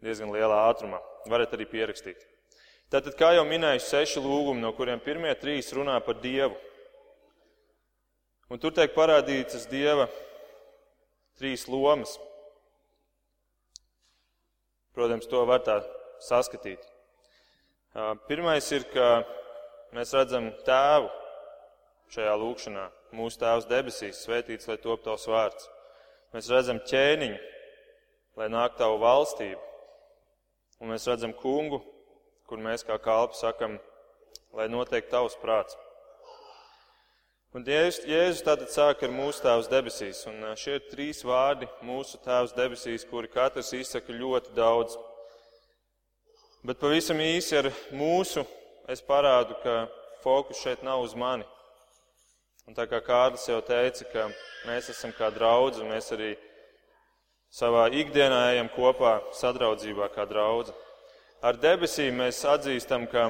diezgan 0.00 0.32
lielā 0.32 0.70
ātrumā. 0.70 1.04
Varat 1.28 1.52
arī 1.52 1.68
pierakstīt. 1.68 2.24
Tātad, 2.88 3.12
kā 3.20 3.34
jau 3.36 3.44
minēju, 3.44 3.84
seši 3.92 4.24
lūgumi, 4.24 4.64
no 4.64 4.72
kuriem 4.72 5.04
pirmie 5.04 5.36
trīs 5.36 5.68
runā 5.76 6.00
par 6.00 6.24
Dievu. 6.24 6.56
Un 8.52 8.60
tur 8.60 8.74
tiek 8.76 8.90
parādītas 8.92 9.62
Dieva 9.64 10.04
trīs 11.40 11.62
lomas. 11.72 12.18
Protams, 14.92 15.24
to 15.24 15.40
var 15.48 15.62
tā 15.64 15.78
saskatīt. 16.20 16.82
Pirmais 18.28 18.66
ir, 18.76 18.84
ka 18.92 19.22
mēs 19.96 20.12
redzam 20.12 20.50
tēvu 20.66 21.08
šajā 22.12 22.34
lūkšanā. 22.42 22.84
Mūsu 23.16 23.40
tēvs 23.40 23.68
debesīs, 23.70 24.20
svētīts, 24.20 24.68
lai 24.68 24.76
top 24.84 25.00
tavs 25.06 25.24
vārds. 25.32 25.70
Mēs 26.36 26.50
redzam 26.52 26.82
ķēniņu, 26.92 27.38
lai 28.36 28.50
nāk 28.52 28.76
tavu 28.76 29.00
valstību. 29.00 29.62
Un 30.84 30.92
mēs 30.92 31.08
redzam 31.08 31.32
kungu, 31.40 31.80
kur 32.44 32.60
mēs 32.60 32.84
kā 32.84 33.00
kalpi 33.00 33.40
sakam, 33.40 33.80
lai 34.52 34.68
notiek 34.68 35.08
tavs 35.08 35.40
prāts. 35.40 35.80
Un 37.52 37.66
Jēzus, 37.68 38.06
Jēzus 38.08 38.44
tātad 38.46 38.70
sāk 38.72 39.02
ar 39.04 39.10
mūsu 39.12 39.42
Tēvs 39.44 39.66
debesīs, 39.68 40.22
un 40.24 40.38
šie 40.56 40.78
ir 40.78 40.84
trīs 40.88 41.18
vārdi 41.20 41.66
mūsu 41.84 42.16
Tēvs 42.24 42.54
debesīs, 42.56 43.02
kuri 43.04 43.28
katrs 43.28 43.74
izsaka 43.76 44.14
ļoti 44.16 44.54
daudz. 44.56 44.94
Bet 46.64 46.80
pavisam 46.80 47.20
īsi 47.20 47.58
ar 47.60 47.68
mūsu 47.92 48.46
es 48.88 49.04
parādu, 49.04 49.58
ka 49.60 49.74
fokus 50.24 50.62
šeit 50.64 50.80
nav 50.86 51.04
uz 51.04 51.12
mani. 51.12 51.44
Un 52.64 52.78
tā 52.78 52.86
kā 52.88 53.02
Kārlis 53.04 53.44
jau 53.50 53.60
teica, 53.60 54.08
ka 54.14 54.24
mēs 54.70 54.88
esam 54.94 55.12
kā 55.18 55.28
draudzi, 55.36 55.84
un 55.84 55.92
mēs 55.92 56.08
arī 56.16 56.30
savā 57.52 57.84
ikdienā 57.92 58.40
ejam 58.54 58.72
kopā 58.72 59.18
sadraudzībā 59.36 60.08
kā 60.16 60.24
draudzi. 60.30 60.72
Ar 61.44 61.60
debesīm 61.60 62.16
mēs 62.24 62.40
atzīstam, 62.48 63.04
ka 63.12 63.28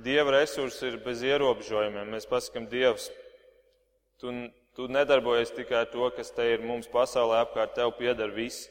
Dieva 0.00 0.38
resursi 0.38 0.88
ir 0.88 0.98
bez 1.04 1.20
ierobežojumiem. 1.24 2.08
Mēs 2.16 2.28
pasakam, 2.28 2.64
Dievs, 2.68 3.10
Tu, 4.20 4.32
tu 4.76 4.86
nedarbojies 4.88 5.52
tikai 5.52 5.82
ar 5.82 5.90
to, 5.92 6.06
kas 6.16 6.30
te 6.32 6.46
ir 6.54 6.64
mums 6.64 6.88
pasaulē 6.88 7.42
apkārt, 7.44 7.74
tev 7.76 7.92
pieder 7.98 8.32
viss. 8.32 8.68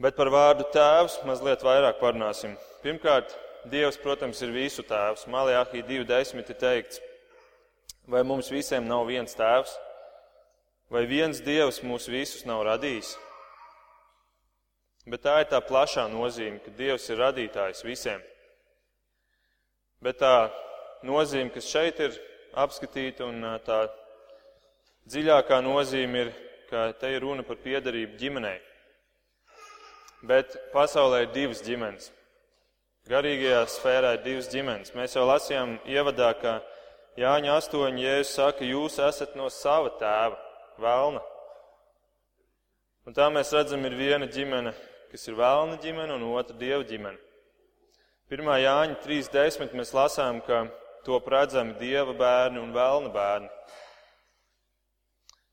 Bet 0.00 0.16
par 0.16 0.30
vārdu 0.30 0.64
tēvs 0.72 1.18
mazliet 1.26 1.64
vairāk 1.66 1.98
parunāsim. 2.00 2.54
Pirmkārt, 2.84 3.34
Dievs, 3.68 3.98
protams, 4.00 4.40
ir 4.46 4.52
visu 4.54 4.84
tēvs. 4.86 5.26
Malijāhī 5.28 5.82
2.10 5.84 6.38
ir 6.38 6.58
teikts, 6.60 7.00
vai 8.08 8.22
mums 8.24 8.48
visiem 8.54 8.86
nav 8.88 9.08
viens 9.10 9.34
tēvs, 9.36 9.74
vai 10.94 11.02
viens 11.10 11.42
Dievs 11.44 11.82
mūs 11.84 12.06
visus 12.08 12.46
nav 12.48 12.62
radījis. 12.70 13.16
Bet 15.08 15.24
tā 15.26 15.38
ir 15.42 15.50
tā 15.50 15.60
plašā 15.64 16.06
nozīme, 16.12 16.62
ka 16.64 16.72
Dievs 16.78 17.10
ir 17.10 17.20
radītājs 17.20 17.84
visiem. 17.84 18.22
Bet 20.04 20.20
tā 20.22 20.48
nozīme, 21.04 21.50
kas 21.52 21.68
šeit 21.68 22.00
ir 22.06 22.16
apskatīta, 22.56 23.26
un 23.28 23.44
tā 23.66 23.82
dziļākā 25.08 25.60
nozīme 25.64 26.24
ir, 26.24 26.32
ka 26.68 26.92
te 27.00 27.10
ir 27.14 27.24
runa 27.24 27.44
par 27.46 27.60
piedarību 27.64 28.18
ģimenei. 28.20 28.58
Bet 30.28 30.56
pasaulē 30.72 31.24
ir 31.24 31.34
divas 31.34 31.62
ģimenes. 31.64 32.10
Garīgajā 33.08 33.62
sfērā 33.72 34.16
ir 34.16 34.24
divas 34.24 34.50
ģimenes. 34.52 34.92
Mēs 34.96 35.14
jau 35.16 35.24
lasījām 35.28 35.78
ievadā, 35.88 36.32
ka 36.40 36.58
Jāņa 37.18 37.54
8. 37.58 37.96
Jēzus 37.98 38.34
saka, 38.36 38.66
jūs 38.66 38.98
esat 39.02 39.32
no 39.38 39.48
sava 39.50 39.90
tēva, 39.98 40.36
vēlna. 40.78 41.22
Un 43.08 43.16
tā 43.16 43.30
mēs 43.32 43.54
redzam, 43.56 43.86
ir 43.88 43.96
viena 43.96 44.28
ģimene, 44.28 44.74
kas 45.10 45.24
ir 45.26 45.38
vēlna 45.38 45.78
ģimene, 45.82 46.18
un 46.18 46.26
otra 46.36 46.54
dieva 46.58 46.84
ģimene. 46.86 47.16
1. 48.28 48.50
Jāņa 48.60 48.98
3.10. 49.06 49.72
mēs 49.80 49.94
lasām, 49.96 50.42
ka 50.44 50.66
top 51.06 51.28
redzami 51.32 51.76
dieva 51.80 52.14
bērni 52.16 52.62
un 52.62 52.72
vēlna 52.74 53.12
bērni. 53.14 53.50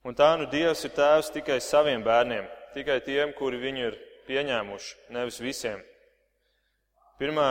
Un 0.06 0.14
tā 0.14 0.36
nu 0.38 0.46
Dievs 0.46 0.84
ir 0.86 0.94
tēvs 0.94 1.32
tikai 1.34 1.58
saviem 1.64 2.04
bērniem, 2.06 2.46
tikai 2.76 3.00
tiem, 3.02 3.32
kuri 3.34 3.58
viņu 3.58 3.88
ir 3.88 3.96
pieņēmuši, 4.28 4.98
nevis 5.16 5.40
visiem. 5.42 5.82
Pirmā 7.18 7.48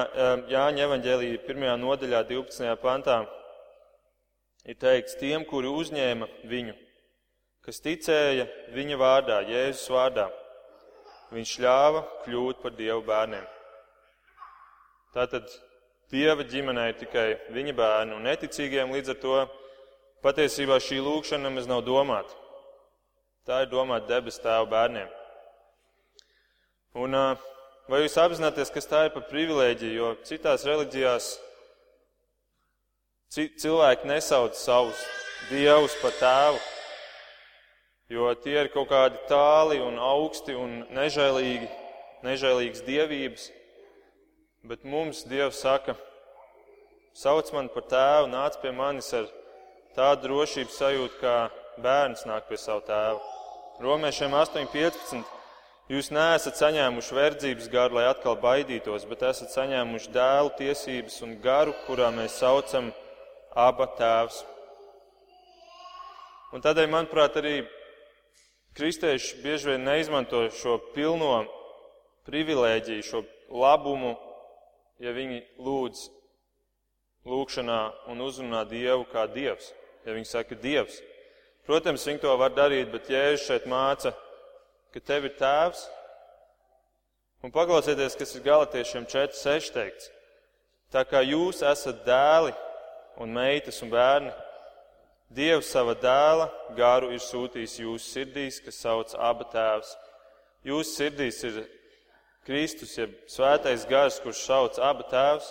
Jāņa 0.52 0.84
evaņģēlīja 0.84 1.40
pirmajā 1.48 1.74
nodaļā 1.80 2.20
12. 2.28 2.76
pantā 2.82 3.22
ir 4.68 4.78
teikts 4.78 5.18
tiem, 5.18 5.42
kuri 5.48 5.72
uzņēma 5.72 6.28
viņu, 6.50 6.76
kas 7.66 7.82
ticēja 7.82 8.46
viņa 8.76 9.00
vārdā, 9.00 9.40
Jēzus 9.48 9.90
vārdā. 9.90 10.28
Viņš 11.34 11.58
ļāva 11.64 12.04
kļūt 12.22 12.62
par 12.62 12.74
Dievu 12.78 13.02
bērniem. 13.08 13.46
Tātad 15.16 15.48
Dieva 16.12 16.44
ģimenē 16.44 16.88
ir 16.90 16.96
tikai 17.00 17.26
viņa 17.54 17.74
bērni 17.76 18.16
un 18.16 18.26
neticīgiem 18.28 18.92
līdz 18.94 19.14
ar 19.14 19.20
to 19.22 19.38
patiesībā 20.24 20.76
šī 20.80 21.00
lūkšana 21.04 21.48
nemaz 21.48 21.68
nav 21.68 21.84
domāta. 21.86 22.36
Tā 23.44 23.64
ir 23.64 23.72
domāta 23.72 24.08
debes 24.08 24.38
tēva 24.40 24.64
bērniem. 24.70 25.08
Un 26.96 27.16
vai 27.90 28.04
jūs 28.04 28.14
apzināties, 28.20 28.70
kas 28.72 28.86
tā 28.88 29.06
ir 29.06 29.14
par 29.16 29.26
privilēģiju, 29.28 29.96
jo 29.98 30.12
citās 30.28 30.64
reliģijās 30.68 31.32
cilvēki 33.34 34.08
nesauc 34.08 34.54
savus 34.56 35.00
dievus 35.50 35.96
par 36.00 36.14
tēvu, 36.20 36.60
jo 38.14 38.30
tie 38.44 38.54
ir 38.62 38.70
kaut 38.72 38.88
kādi 38.92 39.20
tāli 39.28 39.80
un 39.82 39.98
augsti 39.98 40.54
un 40.54 40.84
nežēlīgi, 40.94 41.68
nežēlīgas 42.24 42.84
dievības. 42.86 43.50
Bet 44.64 44.84
mums 44.84 45.26
Dievs 45.28 45.58
saka, 45.60 45.92
sauc 47.12 47.50
mani 47.52 47.68
par 47.68 47.84
tēvu, 47.84 48.30
nāc 48.32 48.54
pie 48.62 48.70
manis 48.72 49.10
ar 49.12 49.26
tādu 49.92 50.24
drošības 50.30 50.78
sajūtu, 50.80 51.18
kā 51.20 51.34
bērns 51.84 52.24
nāk 52.24 52.46
pie 52.48 52.56
savu 52.56 52.80
tēvu. 52.86 53.20
Romiešiem 53.84 54.32
8.15. 54.32 55.20
Jūs 55.92 56.08
neesat 56.16 56.56
saņēmuši 56.56 57.18
verdzības 57.18 57.68
garu, 57.68 57.98
lai 57.98 58.06
atkal 58.08 58.40
baidītos, 58.40 59.04
bet 59.04 59.26
esat 59.28 59.52
saņēmuši 59.52 60.16
dēlu 60.16 60.54
tiesības 60.56 61.20
un 61.28 61.36
garu, 61.44 61.76
kurā 61.84 62.08
mēs 62.16 62.40
saucam 62.40 62.88
aba 63.52 63.90
tēvs. 64.00 64.40
Un 66.56 66.64
tādēļ, 66.64 66.88
manuprāt, 66.88 67.36
arī 67.36 67.58
kristieši 68.80 69.42
bieži 69.44 69.74
vien 69.74 69.84
neizmanto 69.84 70.46
šo 70.56 70.80
pilno 70.96 71.42
privilēģiju, 72.24 73.10
šo 73.12 73.26
labumu, 73.52 74.16
ja 75.04 75.14
viņi 75.14 75.40
lūdz 75.60 76.08
lūkšanā 77.28 77.80
un 78.12 78.24
uzrunā 78.24 78.64
Dievu 78.68 79.06
kā 79.12 79.28
Dievs 79.30 79.72
ja 80.04 80.14
viņi 80.14 80.28
saka 80.28 80.56
Dievs. 80.60 81.00
Protams, 81.64 82.04
viņi 82.04 82.20
to 82.22 82.32
var 82.36 82.52
darīt, 82.52 82.90
bet 82.92 83.08
Jēzus 83.08 83.46
šeit 83.48 83.68
māca, 83.68 84.12
ka 84.92 85.00
tev 85.00 85.30
ir 85.30 85.36
tēvs. 85.38 85.86
Un 87.44 87.52
paklausieties, 87.52 88.16
kas 88.16 88.34
ir 88.36 88.44
galotiešiem 88.44 89.08
4.6 89.08 89.72
teikts. 89.72 90.10
Tā 90.92 91.04
kā 91.08 91.24
jūs 91.24 91.62
esat 91.64 92.04
dēli 92.06 92.52
un 93.20 93.32
meitas 93.32 93.80
un 93.84 93.92
bērni, 93.92 94.32
Dievs 95.34 95.70
sava 95.72 95.96
dēla 95.98 96.44
garu 96.76 97.08
ir 97.10 97.18
sūtījis 97.18 97.80
jūsu 97.80 98.04
sirdīs, 98.06 98.60
kas 98.62 98.76
sauc 98.84 99.16
aba 99.18 99.46
tēvs. 99.50 99.88
Jūsu 100.68 100.92
sirdīs 100.92 101.40
ir 101.48 101.56
Kristus, 102.44 102.92
jeb 102.98 103.14
svētais 103.30 103.86
gars, 103.88 104.20
kurš 104.20 104.42
sauc 104.44 104.78
aba 104.82 105.06
tēvs. 105.08 105.48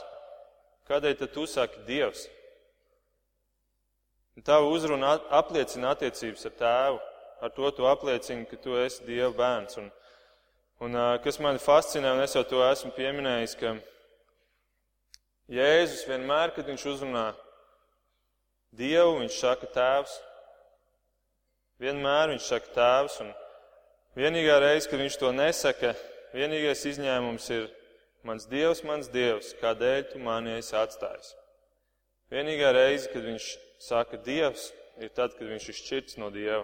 Kādēļ 0.89 1.15
tad 1.17 1.31
tu 1.33 1.47
saki 1.49 1.81
Dievs? 1.87 2.27
Tava 4.45 4.69
uzruna 4.69 5.15
apliecina 5.33 5.93
attiecības 5.93 6.45
ar 6.49 6.55
tēvu. 6.59 7.01
Ar 7.43 7.51
to 7.51 7.71
tu 7.75 7.87
apliecini, 7.89 8.45
ka 8.47 8.57
tu 8.61 8.77
esi 8.79 9.03
Dieva 9.07 9.33
bērns. 9.35 9.77
Un, 9.81 9.89
un 10.85 10.99
kas 11.25 11.41
mani 11.43 11.59
fascinē, 11.59 12.13
un 12.15 12.23
es 12.23 12.37
jau 12.37 12.45
to 12.47 12.61
esmu 12.69 12.93
pieminējis, 12.95 13.57
ka 13.59 13.73
Jēzus 15.51 16.05
vienmēr, 16.07 16.53
kad 16.55 16.69
viņš 16.69 16.85
uzrunā 16.93 17.25
Dievu, 18.73 19.19
viņš 19.19 19.41
saka 19.41 19.67
tēvs. 19.75 20.15
Vienmēr 21.83 22.31
viņš 22.31 22.47
saka 22.47 22.73
tēvs. 22.77 23.19
Un 23.25 23.33
vienīgā 24.17 24.61
reize, 24.63 24.87
kad 24.89 25.01
viņš 25.01 25.19
to 25.19 25.33
nesaka, 25.35 25.93
vienīgais 26.33 26.83
izņēmums 26.89 27.49
ir 27.55 27.69
mans 28.27 28.47
Dievs, 28.49 28.83
mans 28.87 29.09
Dievs, 29.13 29.53
kādēļ 29.61 30.05
tu 30.11 30.21
mani 30.23 30.57
esi 30.57 30.75
atstājis. 30.79 31.33
Vienīgā 32.33 32.71
reize, 32.73 33.09
kad 33.13 33.25
viņš 33.25 33.49
saka 33.83 34.17
Dievs, 34.25 34.71
ir 35.01 35.11
tad, 35.13 35.35
kad 35.37 35.49
viņš 35.49 35.69
ir 35.69 35.79
šķirts 35.79 36.19
no 36.21 36.31
Dieva. 36.33 36.63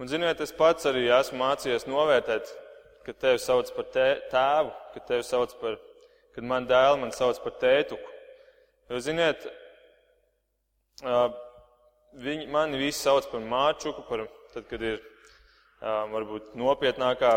Un, 0.00 0.08
ziniet, 0.10 0.40
es 0.42 0.50
pats 0.54 0.88
arī 0.90 1.06
esmu 1.14 1.38
mācījies 1.38 1.86
novērtēt, 1.86 2.48
ka 3.06 3.12
tevi 3.14 3.38
sauc 3.38 3.68
par 3.76 3.86
tē, 3.94 4.08
tēvu, 4.32 4.72
ka 4.94 5.02
tevi 5.10 5.26
sauc 5.26 5.52
par, 5.60 5.76
kad 6.34 6.46
man 6.50 6.66
dēli 6.66 7.02
man 7.04 7.14
sauc 7.14 7.38
par 7.44 7.54
tētuku. 7.60 8.14
Jo, 8.90 9.00
ziniet, 9.04 9.46
viņi, 12.24 12.48
mani 12.50 12.80
visi 12.80 13.04
sauc 13.04 13.28
par 13.30 13.44
māčuku, 13.46 14.02
par, 14.08 14.26
tad, 14.54 14.66
kad 14.70 14.82
ir 14.82 14.98
varbūt 15.84 16.54
nopietnākā 16.56 17.32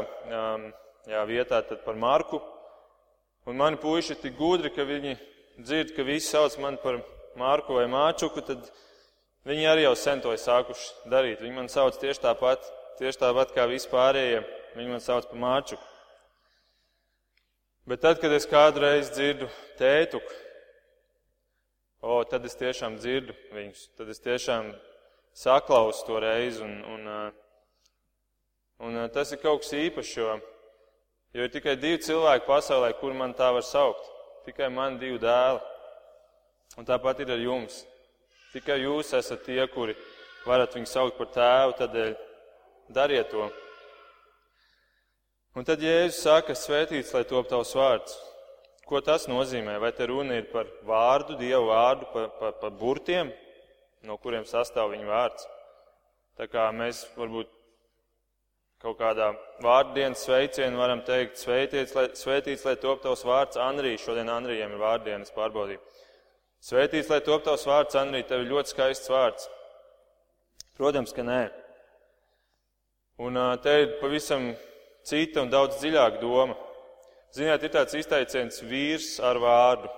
jā, 1.08 1.24
vietā, 1.28 1.62
par 1.84 2.00
Marku. 2.00 2.40
Un 3.48 3.60
mani 3.60 3.80
puiši 3.80 4.16
ir 4.16 4.22
tik 4.22 4.38
gudri, 4.40 4.72
ka 4.76 4.84
viņi 4.88 5.16
dzird, 5.64 5.94
ka 5.96 6.04
visi 6.08 6.30
sauc 6.32 6.58
mani 6.62 6.80
par 6.84 7.00
Mārku 7.38 7.78
vai 7.78 7.86
Māčuku, 7.92 8.42
tad 8.42 8.66
viņi 9.48 9.68
arī 9.70 9.86
jau 9.86 9.94
sen 9.96 10.22
to 10.24 10.34
ir 10.34 10.42
sākuši 10.42 11.10
darīt. 11.12 11.44
Viņi 11.44 11.56
man 11.56 11.70
sauc 11.72 12.00
tieši 12.02 12.24
tāpat, 12.24 12.66
tieši 13.00 13.22
tāpat 13.22 13.54
kā 13.56 13.68
vispārējie. 13.70 14.42
Viņi 14.78 14.92
man 14.92 15.04
sauc 15.04 15.30
par 15.30 15.40
Māčuku. 15.42 15.86
Bet 17.88 18.02
tad, 18.04 18.20
kad 18.20 18.34
es 18.36 18.50
kādreiz 18.50 19.14
dzirdu 19.16 19.48
tētuku, 19.80 20.34
o, 22.04 22.20
tad 22.28 22.44
es 22.50 22.58
tiešām 22.60 22.98
dzirdu 23.00 23.36
viņus. 23.56 23.86
Tad 23.96 24.12
es 24.12 24.20
tiešām 24.26 24.74
saklausu 25.38 26.04
to 26.10 26.20
reizi. 26.20 26.66
Un, 26.66 26.82
un, 26.84 27.08
un, 27.08 27.38
un 28.80 29.00
tas 29.14 29.32
ir 29.34 29.42
kaut 29.42 29.64
kas 29.64 29.74
īpašs, 29.74 30.14
jo, 30.20 30.36
jo 31.34 31.48
ir 31.48 31.54
tikai 31.54 31.76
divi 31.80 32.02
cilvēki 32.06 32.48
pasaulē, 32.48 32.92
kur 33.00 33.16
man 33.18 33.34
tā 33.38 33.50
var 33.56 33.66
saukt. 33.66 34.06
Tikai 34.48 34.70
man 34.72 35.00
divi 35.02 35.20
dēli. 35.20 35.60
Un 36.78 36.86
tāpat 36.88 37.24
ir 37.24 37.34
ar 37.34 37.42
jums. 37.42 37.82
Tikai 38.54 38.78
jūs 38.84 39.12
esat 39.18 39.44
tie, 39.44 39.60
kuri 39.72 39.96
varat 40.48 40.76
viņu 40.78 40.88
saukt 40.88 41.18
par 41.18 41.32
tēvu, 41.36 41.74
tādēļ 41.82 42.14
dariet 42.96 43.32
to. 43.34 43.50
Un 45.58 45.66
tad 45.66 45.82
Jēzus 45.82 46.22
saka, 46.22 46.54
svētīts, 46.54 47.12
lai 47.16 47.26
top 47.28 47.50
tavs 47.50 47.74
vārds. 47.76 48.14
Ko 48.88 49.02
tas 49.04 49.26
nozīmē? 49.28 49.80
Vai 49.82 49.90
te 49.92 50.06
runa 50.08 50.38
ir 50.38 50.46
par 50.52 50.70
vārdu, 50.88 51.36
Dievu 51.40 51.72
vārdu, 51.72 52.08
par, 52.14 52.30
par, 52.40 52.54
par 52.62 52.76
burtiem, 52.78 53.34
no 54.06 54.16
kuriem 54.22 54.46
sastāv 54.48 54.94
viņa 54.94 55.10
vārds? 55.10 55.48
Tā 56.38 56.46
kā 56.48 56.70
mēs 56.72 57.02
varbūt 57.18 57.50
kaut 58.84 59.00
kādā 59.00 59.32
vārdienas 59.64 60.22
sveicienā 60.26 60.78
varam 60.78 61.02
teikt, 61.06 61.40
svētīts, 61.42 61.96
lai, 61.98 62.08
svētīts, 62.18 62.66
lai 62.68 62.76
top 62.82 63.02
tavs 63.06 63.26
vārds 63.26 63.60
Anrī. 63.62 63.96
Šodien 64.02 64.30
Anrijiem 64.30 64.76
ir 64.76 64.82
vārdienas 64.82 65.34
pārbaudība. 65.36 65.82
Svētīts, 66.64 67.10
lai 67.10 67.22
top 67.26 67.46
tavs 67.46 67.66
vārds, 67.70 67.98
Andrī, 67.98 68.24
tev 68.28 68.44
ir 68.44 68.52
ļoti 68.52 68.74
skaists 68.74 69.12
vārds. 69.14 69.50
Protams, 70.78 71.14
ka 71.14 71.26
nē. 71.26 71.42
Un 73.26 73.38
te 73.64 73.74
ir 73.82 73.94
pavisam 74.02 74.52
cita 75.08 75.42
un 75.42 75.50
daudz 75.50 75.80
dziļāka 75.82 76.22
doma. 76.22 76.58
Ziniet, 77.34 77.64
ir 77.66 77.74
tāds 77.74 77.98
izteiciens 77.98 78.62
vīrs 78.66 79.16
ar 79.26 79.40
vārdu. 79.42 79.90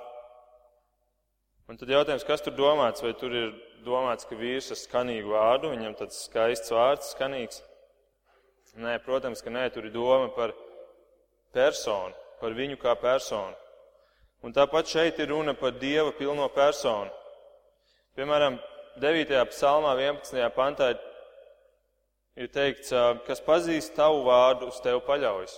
Un 1.69 1.77
tad 1.77 1.91
jautājums, 1.91 2.25
kas 2.25 2.41
tur 2.41 2.55
domāts? 2.57 3.03
Vai 3.03 3.11
tur 3.19 3.35
ir 3.35 3.51
domāts, 3.85 4.25
ka 4.25 4.37
vīrs 4.39 4.71
ar 4.73 4.79
skanīgu 4.79 5.35
vārdu, 5.35 5.73
viņam 5.75 5.97
tāds 5.99 6.23
skaists 6.29 6.71
vārds, 6.73 7.11
skanīgs? 7.13 7.61
Nē, 8.79 8.95
protams, 9.03 9.41
ka 9.43 9.51
nē, 9.51 9.65
tur 9.75 9.89
ir 9.89 9.91
doma 9.91 10.29
par 10.31 10.53
personu, 11.55 12.15
par 12.39 12.53
viņu 12.55 12.77
kā 12.79 12.93
personu. 12.99 13.57
Un 14.45 14.53
tāpat 14.55 14.87
šeit 14.87 15.19
ir 15.19 15.33
runa 15.33 15.51
par 15.57 15.73
Dieva 15.75 16.13
pilno 16.15 16.45
personu. 16.55 17.11
Piemēram, 18.15 18.55
9. 19.03 19.33
psalmā 19.51 19.95
11. 19.99 20.39
pantā 20.55 20.93
ir 22.39 22.47
teikts, 22.55 22.93
kas 23.27 23.43
pazīst 23.43 23.97
tavu 23.97 24.23
vārdu, 24.27 24.69
uz 24.71 24.79
tevi 24.83 25.01
paļaujas. 25.07 25.57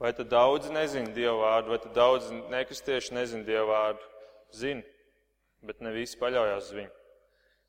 Vai 0.00 0.12
tad 0.16 0.28
daudzi 0.32 0.72
nezina 0.72 1.12
Dievu 1.16 1.42
vārdu, 1.42 1.72
vai 1.72 1.80
tad 1.80 1.92
daudzi 1.96 2.40
nekristieši 2.52 3.16
nezina 3.16 3.44
Dievu 3.44 3.68
vārdu? 3.68 4.08
Zina, 4.56 4.84
bet 5.64 5.84
ne 5.84 5.92
visi 5.92 6.16
paļaujas 6.20 6.70
uz 6.70 6.78
viņu. 6.80 6.92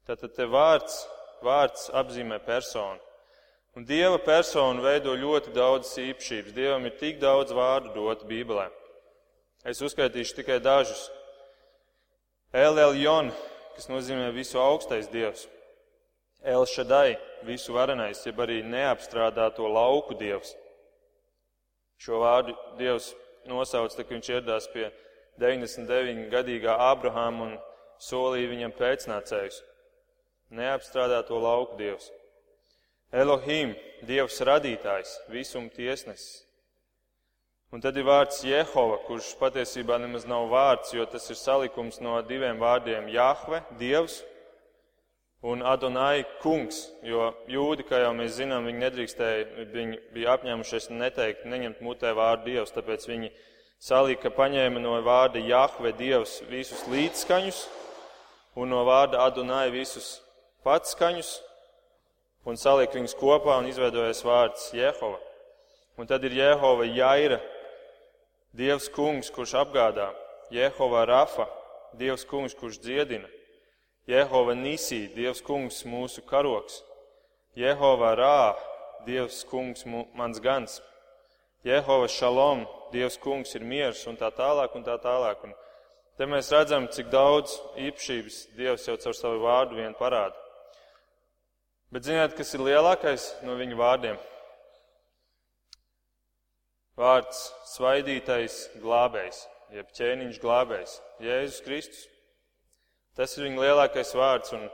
Tātad 0.07 0.35
te 0.35 0.47
vārds, 0.47 1.01
vārds 1.43 1.89
apzīmē 1.91 2.39
personu. 2.47 3.03
Un 3.77 3.83
Dieva 3.85 4.17
personu 4.17 4.81
veido 4.81 5.11
ļoti 5.13 5.51
daudz 5.53 5.91
īpašības. 6.01 6.53
Dievam 6.55 6.87
ir 6.89 6.95
tik 6.97 7.19
daudz 7.21 7.51
vārdu 7.53 7.91
dot 7.93 8.23
Bībelē. 8.25 8.71
Es 9.61 9.83
uzskaitīšu 9.85 10.39
tikai 10.39 10.57
dažus. 10.57 11.03
El 12.49 12.81
Eljon, 12.81 13.29
kas 13.75 13.85
nozīmē 13.91 14.31
visu 14.33 14.57
augstais 14.57 15.11
dievs. 15.13 15.45
El 16.41 16.65
Šadai, 16.65 17.19
visu 17.45 17.77
varenais, 17.77 18.25
jeb 18.25 18.41
arī 18.41 18.63
neapstrādāto 18.65 19.69
lauku 19.69 20.17
dievs. 20.17 20.55
Šo 22.01 22.25
vārdu 22.25 22.57
Dievs 22.81 23.13
nosauc, 23.45 23.93
kad 23.93 24.09
viņš 24.09 24.33
ieradās 24.33 24.69
pie 24.73 24.89
99 25.37 26.31
gadīgā 26.33 26.81
Ābrahāma 26.89 27.51
un 27.51 27.57
solīja 28.01 28.55
viņam 28.57 28.73
pēcnācējus. 28.81 29.61
Neapstrādāto 30.49 31.37
lauku 31.45 31.77
Dievs. 31.77 32.09
Elohim, 33.11 33.75
Dievs 34.03 34.41
radītājs, 34.43 35.13
visuma 35.31 35.71
tiesnesis. 35.73 36.43
Un 37.71 37.81
tad 37.83 37.97
ir 37.99 38.05
vārds 38.07 38.43
Jehova, 38.47 38.97
kurš 39.07 39.33
patiesībā 39.39 39.97
nemaz 39.99 40.23
nav 40.27 40.45
vārds, 40.51 40.93
jo 40.95 41.05
tas 41.07 41.25
ir 41.31 41.35
salikums 41.39 41.99
no 42.03 42.19
diviem 42.21 42.59
vārdiem- 42.59 43.07
Jahve, 43.17 43.63
Dievs, 43.79 44.23
un 45.41 45.61
Adonai, 45.61 46.25
Kungs. 46.41 46.91
Jo 47.03 47.33
jūdi, 47.47 47.83
kā 47.87 48.03
jau 48.03 48.13
mēs 48.13 48.37
zinām, 48.39 48.67
viņi 48.67 48.83
nedrīkstēja, 48.83 49.67
viņi 49.71 49.99
bija 50.13 50.37
apņēmušies 50.37 50.89
neteikt, 50.91 51.45
neņemt 51.45 51.81
mutē 51.81 52.13
vārdu 52.15 52.45
Dievs, 52.45 52.71
tāpēc 52.71 53.07
viņi 53.07 53.31
salika, 53.79 54.29
paņēma 54.29 54.81
no 54.81 55.01
vārda 55.01 55.39
Jahve, 55.39 55.91
Dievs, 55.91 56.41
visus 56.49 56.83
līdzskaņus, 56.87 57.67
un 58.55 58.69
no 58.69 58.83
vārda 58.85 59.23
Adonai 59.27 59.69
visus 59.71 60.21
patskaņus, 60.63 61.46
un 62.47 62.55
salika 62.55 62.95
viņus 62.95 63.15
kopā 63.19 63.57
un 63.59 63.67
izveidojas 63.67 64.23
vārds 64.23 64.69
Jehova. 64.75 65.19
Un 65.99 66.07
tad 66.07 66.23
ir 66.23 66.37
Jehova 66.37 66.85
Jaira, 66.87 67.41
Dievs 68.55 68.87
kungs, 68.93 69.29
kurš 69.33 69.57
apgādā, 69.59 70.07
Jehova 70.53 71.03
Rafa, 71.05 71.47
Dievs 71.97 72.23
kungs, 72.29 72.55
kurš 72.55 72.79
dziedina, 72.79 73.27
Jehova 74.07 74.55
Nisī, 74.55 75.07
Dievs 75.11 75.43
kungs, 75.43 75.81
mūsu 75.89 76.23
karoks, 76.23 76.79
Jehova 77.57 78.13
Rā, 78.15 78.39
Dievs 79.05 79.43
kungs, 79.49 79.83
mans 80.15 80.39
gans, 80.39 80.79
Jehova 81.67 82.07
Šalom, 82.07 82.63
Dievs 82.93 83.19
kungs 83.19 83.55
ir 83.59 83.67
miers 83.67 84.05
un 84.07 84.15
tā 84.15 84.31
tālāk 84.31 84.75
un 84.79 84.87
tā 84.87 84.95
tālāk. 85.03 85.43
Un 85.43 85.55
te 86.15 86.25
mēs 86.29 86.53
redzam, 86.55 86.87
cik 86.87 87.11
daudz 87.11 87.59
īpašības 87.75 88.43
Dievs 88.55 88.87
jau 88.87 88.95
caur 89.03 89.17
savu 89.17 89.43
vārdu 89.43 89.81
vien 89.81 89.97
parāda. 89.97 90.46
Bet 91.93 92.07
ziniet, 92.07 92.35
kas 92.35 92.53
ir 92.55 92.63
lielākais 92.67 93.29
no 93.47 93.55
viņu 93.59 93.77
vārdiem? 93.79 94.17
Vārds 96.97 97.43
svaidītais 97.75 98.57
glābējs, 98.81 99.43
jeb 99.75 99.91
ķēniņš 99.95 100.39
glābējs, 100.43 100.95
Jēzus 101.23 101.61
Kristus. 101.65 102.07
Tas 103.17 103.37
ir 103.37 103.47
viņa 103.47 103.63
lielākais 103.63 104.15
vārds, 104.17 104.55
un 104.57 104.65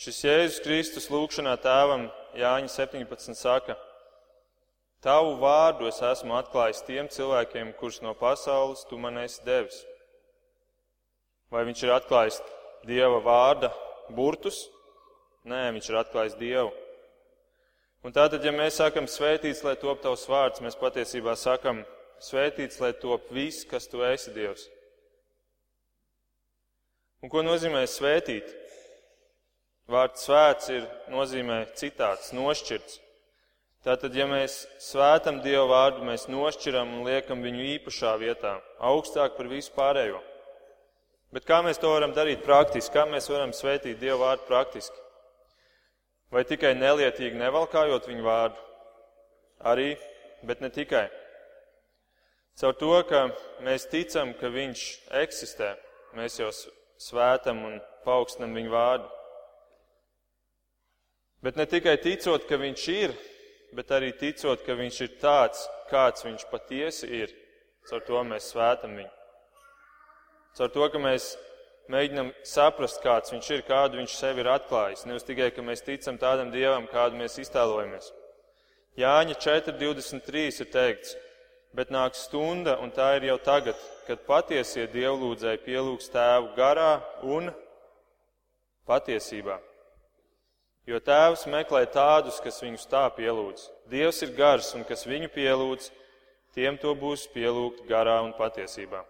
šis 0.00 0.24
Jēzus 0.26 0.64
Kristus 0.66 1.08
lūgšanā 1.12 1.54
tēvam 1.62 2.08
Jāņa 2.38 2.74
17 2.74 3.38
saka, 3.38 3.78
Tavu 5.00 5.38
vārdu 5.40 5.86
es 5.88 5.96
esmu 6.04 6.34
atklājis 6.36 6.82
tiem 6.84 7.06
cilvēkiem, 7.08 7.72
kurus 7.78 8.02
no 8.04 8.12
pasaules 8.12 8.82
tu 8.84 8.98
man 9.00 9.16
esi 9.22 9.40
devis. 9.46 9.78
Vai 11.48 11.64
viņš 11.64 11.84
ir 11.86 11.92
atklājis 11.94 12.36
Dieva 12.84 13.22
vārda 13.24 13.70
burtus? 14.12 14.66
Nē, 15.50 15.64
viņš 15.74 15.90
ir 15.90 15.98
atklājis 15.98 16.38
Dievu. 16.38 16.70
Un 18.06 18.14
tātad, 18.16 18.44
ja 18.46 18.52
mēs 18.54 18.78
sakam 18.80 19.08
svētīts, 19.10 19.64
lai 19.66 19.74
top 19.80 20.00
tavs 20.04 20.22
vārds, 20.30 20.62
mēs 20.64 20.78
patiesībā 20.78 21.34
sakam 21.36 21.82
svētīts, 22.22 22.78
lai 22.80 22.94
top 22.96 23.26
viss, 23.34 23.66
kas 23.68 23.88
tu 23.90 24.04
esi 24.06 24.32
Dievs. 24.36 24.68
Un 27.20 27.32
ko 27.32 27.42
nozīmē 27.44 27.82
svētīt? 27.90 28.48
Vārds 29.90 30.22
svēts 30.24 30.70
ir 30.72 30.86
nozīmē 31.12 31.64
citāts, 31.76 32.30
nošķirts. 32.36 33.00
Tātad, 33.84 34.14
ja 34.14 34.26
mēs 34.28 34.62
svētam 34.80 35.42
Dievu 35.44 35.66
vārdu, 35.72 36.04
mēs 36.06 36.28
nošķiram 36.30 36.94
un 36.98 37.06
liekam 37.08 37.42
viņu 37.42 37.66
īpašā 37.74 38.14
vietā, 38.20 38.54
augstāk 38.78 39.36
par 39.36 39.50
visu 39.50 39.72
pārējo. 39.76 40.20
Bet 41.34 41.46
kā 41.48 41.60
mēs 41.64 41.80
to 41.80 41.92
varam 41.92 42.14
darīt 42.14 42.44
praktiski? 42.44 42.94
Kā 42.94 43.06
mēs 43.08 43.28
varam 43.32 43.54
svētīt 43.56 44.00
Dievu 44.00 44.20
vārdu 44.22 44.48
praktiski? 44.48 44.99
Vai 46.30 46.44
tikai 46.46 46.76
nelietīgi 46.78 47.38
nevalkājot 47.38 48.06
viņu 48.06 48.22
vārdu? 48.22 48.60
Arī, 49.66 49.94
bet 50.46 50.60
ne 50.62 50.70
tikai. 50.70 51.08
Caur 52.60 52.76
to, 52.78 52.92
ka 53.08 53.24
mēs 53.66 53.88
ticam, 53.90 54.30
ka 54.38 54.50
viņš 54.52 54.84
eksistē, 55.22 55.72
mēs 56.14 56.38
jau 56.38 56.50
svētam 57.00 57.64
un 57.66 57.80
paaugstinam 58.04 58.54
viņu 58.56 58.72
vārdu. 58.72 59.10
Bet 61.42 61.56
ne 61.56 61.66
tikai 61.66 61.96
ticot, 62.04 62.46
ka 62.46 62.58
viņš 62.60 62.86
ir, 62.94 63.14
bet 63.74 63.90
arī 63.96 64.12
ticot, 64.12 64.62
ka 64.66 64.76
viņš 64.76 65.02
ir 65.06 65.14
tāds, 65.22 65.64
kāds 65.90 66.26
viņš 66.26 66.46
patiesi 66.52 67.08
ir. 67.22 67.32
Caur 67.88 68.04
to 68.06 68.22
mēs 68.28 68.50
svētam 68.52 68.98
viņu. 69.00 69.12
Caur 70.58 70.74
to, 70.74 70.88
ka 70.92 71.00
mēs 71.00 71.32
mēģinam 71.90 72.30
saprast, 72.46 73.00
kāds 73.04 73.32
viņš 73.34 73.50
ir, 73.56 73.64
kādu 73.66 74.00
viņš 74.00 74.14
sev 74.16 74.38
ir 74.40 74.50
atklājis. 74.52 75.06
Nevis 75.08 75.26
tikai, 75.26 75.50
ka 75.54 75.64
mēs 75.66 75.84
ticam 75.86 76.18
tādam 76.20 76.52
dievam, 76.54 76.86
kādu 76.90 77.18
mēs 77.20 77.38
iztēlojamies. 77.42 78.12
Jāņa 79.00 79.36
4.23 79.40 80.60
ir 80.64 80.70
teikts, 80.70 81.16
bet 81.76 81.92
nāk 81.94 82.18
stunda, 82.18 82.76
un 82.82 82.92
tā 82.94 83.14
ir 83.18 83.28
jau 83.30 83.38
tagad, 83.42 83.78
kad 84.08 84.26
patiesie 84.26 84.88
dievlūdzēji 84.90 85.62
pielūgs 85.66 86.10
tēvu 86.12 86.52
garā 86.56 86.96
un 87.22 87.52
patiesībā. 88.90 89.60
Jo 90.90 90.98
tēvs 91.04 91.46
meklē 91.46 91.84
tādus, 91.92 92.40
kas 92.42 92.58
viņus 92.64 92.88
tā 92.90 93.04
pielūdz. 93.14 93.68
Dievs 93.92 94.24
ir 94.26 94.34
gars, 94.34 94.72
un 94.74 94.82
kas 94.88 95.06
viņu 95.06 95.30
pielūdz, 95.34 95.90
tiem 96.56 96.78
to 96.82 96.96
būs 96.98 97.28
pielūgt 97.30 97.84
garā 97.86 98.18
un 98.24 98.34
patiesībā. 98.34 99.04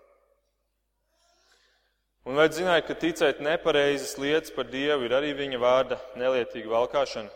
Un 2.29 2.37
vai 2.37 2.51
zināja, 2.53 2.85
ka 2.85 2.95
ticēt 3.01 3.39
nepareizas 3.41 4.19
lietas 4.21 4.53
par 4.53 4.67
Dievu 4.69 5.07
ir 5.07 5.15
arī 5.17 5.33
viņa 5.39 5.61
vārda 5.61 5.97
nelietīga 6.21 6.69
valkāšana? 6.69 7.33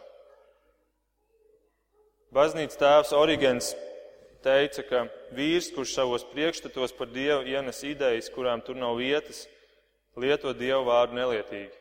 Baznīcas 2.34 2.80
tēvs 2.80 3.14
Origens 3.16 3.70
teica, 4.44 4.82
ka 4.84 5.04
vīrs, 5.32 5.70
kurš 5.72 5.94
savos 5.96 6.26
priekšstatos 6.34 6.92
par 6.98 7.08
Dievu 7.14 7.46
ienes 7.48 7.80
idejas, 7.86 8.28
kurām 8.34 8.60
tur 8.60 8.76
nav 8.76 8.98
vietas, 9.00 9.46
lieto 10.20 10.52
Dievu 10.52 10.84
vārdu 10.90 11.16
nelietīgi. 11.16 11.72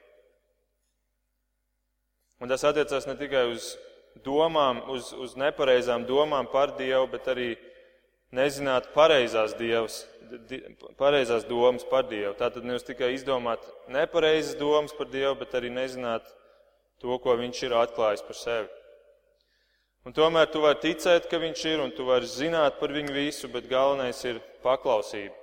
Un 2.39 2.51
tas 2.51 2.63
attiecās 2.67 3.07
ne 3.09 3.17
tikai 3.19 3.43
uz 3.51 3.73
domām, 4.23 4.79
uz, 4.93 5.11
uz 5.11 5.35
nepareizām 5.39 6.07
domām 6.07 6.47
par 6.51 6.77
Dievu, 6.79 7.09
bet 7.11 7.27
arī 7.33 7.53
nezināt 8.33 8.89
pareizās, 8.95 9.53
dievs, 9.57 10.03
di, 10.49 10.59
pareizās 10.99 11.45
domas 11.47 11.85
par 11.87 12.07
Dievu. 12.09 12.33
Tātad 12.39 12.65
nevis 12.65 12.85
tikai 12.87 13.13
izdomāt 13.15 13.65
nepareizas 13.91 14.57
domas 14.59 14.95
par 14.97 15.09
Dievu, 15.13 15.35
bet 15.41 15.53
arī 15.57 15.71
nezināt 15.73 16.25
to, 17.01 17.13
ko 17.21 17.37
Viņš 17.39 17.63
ir 17.67 17.77
atklājis 17.77 18.25
par 18.25 18.39
sevi. 18.39 18.71
Un 20.03 20.15
tomēr 20.15 20.49
tu 20.51 20.59
vari 20.63 20.81
ticēt, 20.83 21.29
ka 21.31 21.39
Viņš 21.39 21.63
ir, 21.69 21.85
un 21.85 21.93
tu 21.95 22.07
vari 22.09 22.27
zināt 22.27 22.79
par 22.81 22.91
Viņu 22.95 23.13
visu, 23.15 23.49
bet 23.51 23.69
galvenais 23.71 24.19
ir 24.27 24.41
paklausība. 24.65 25.35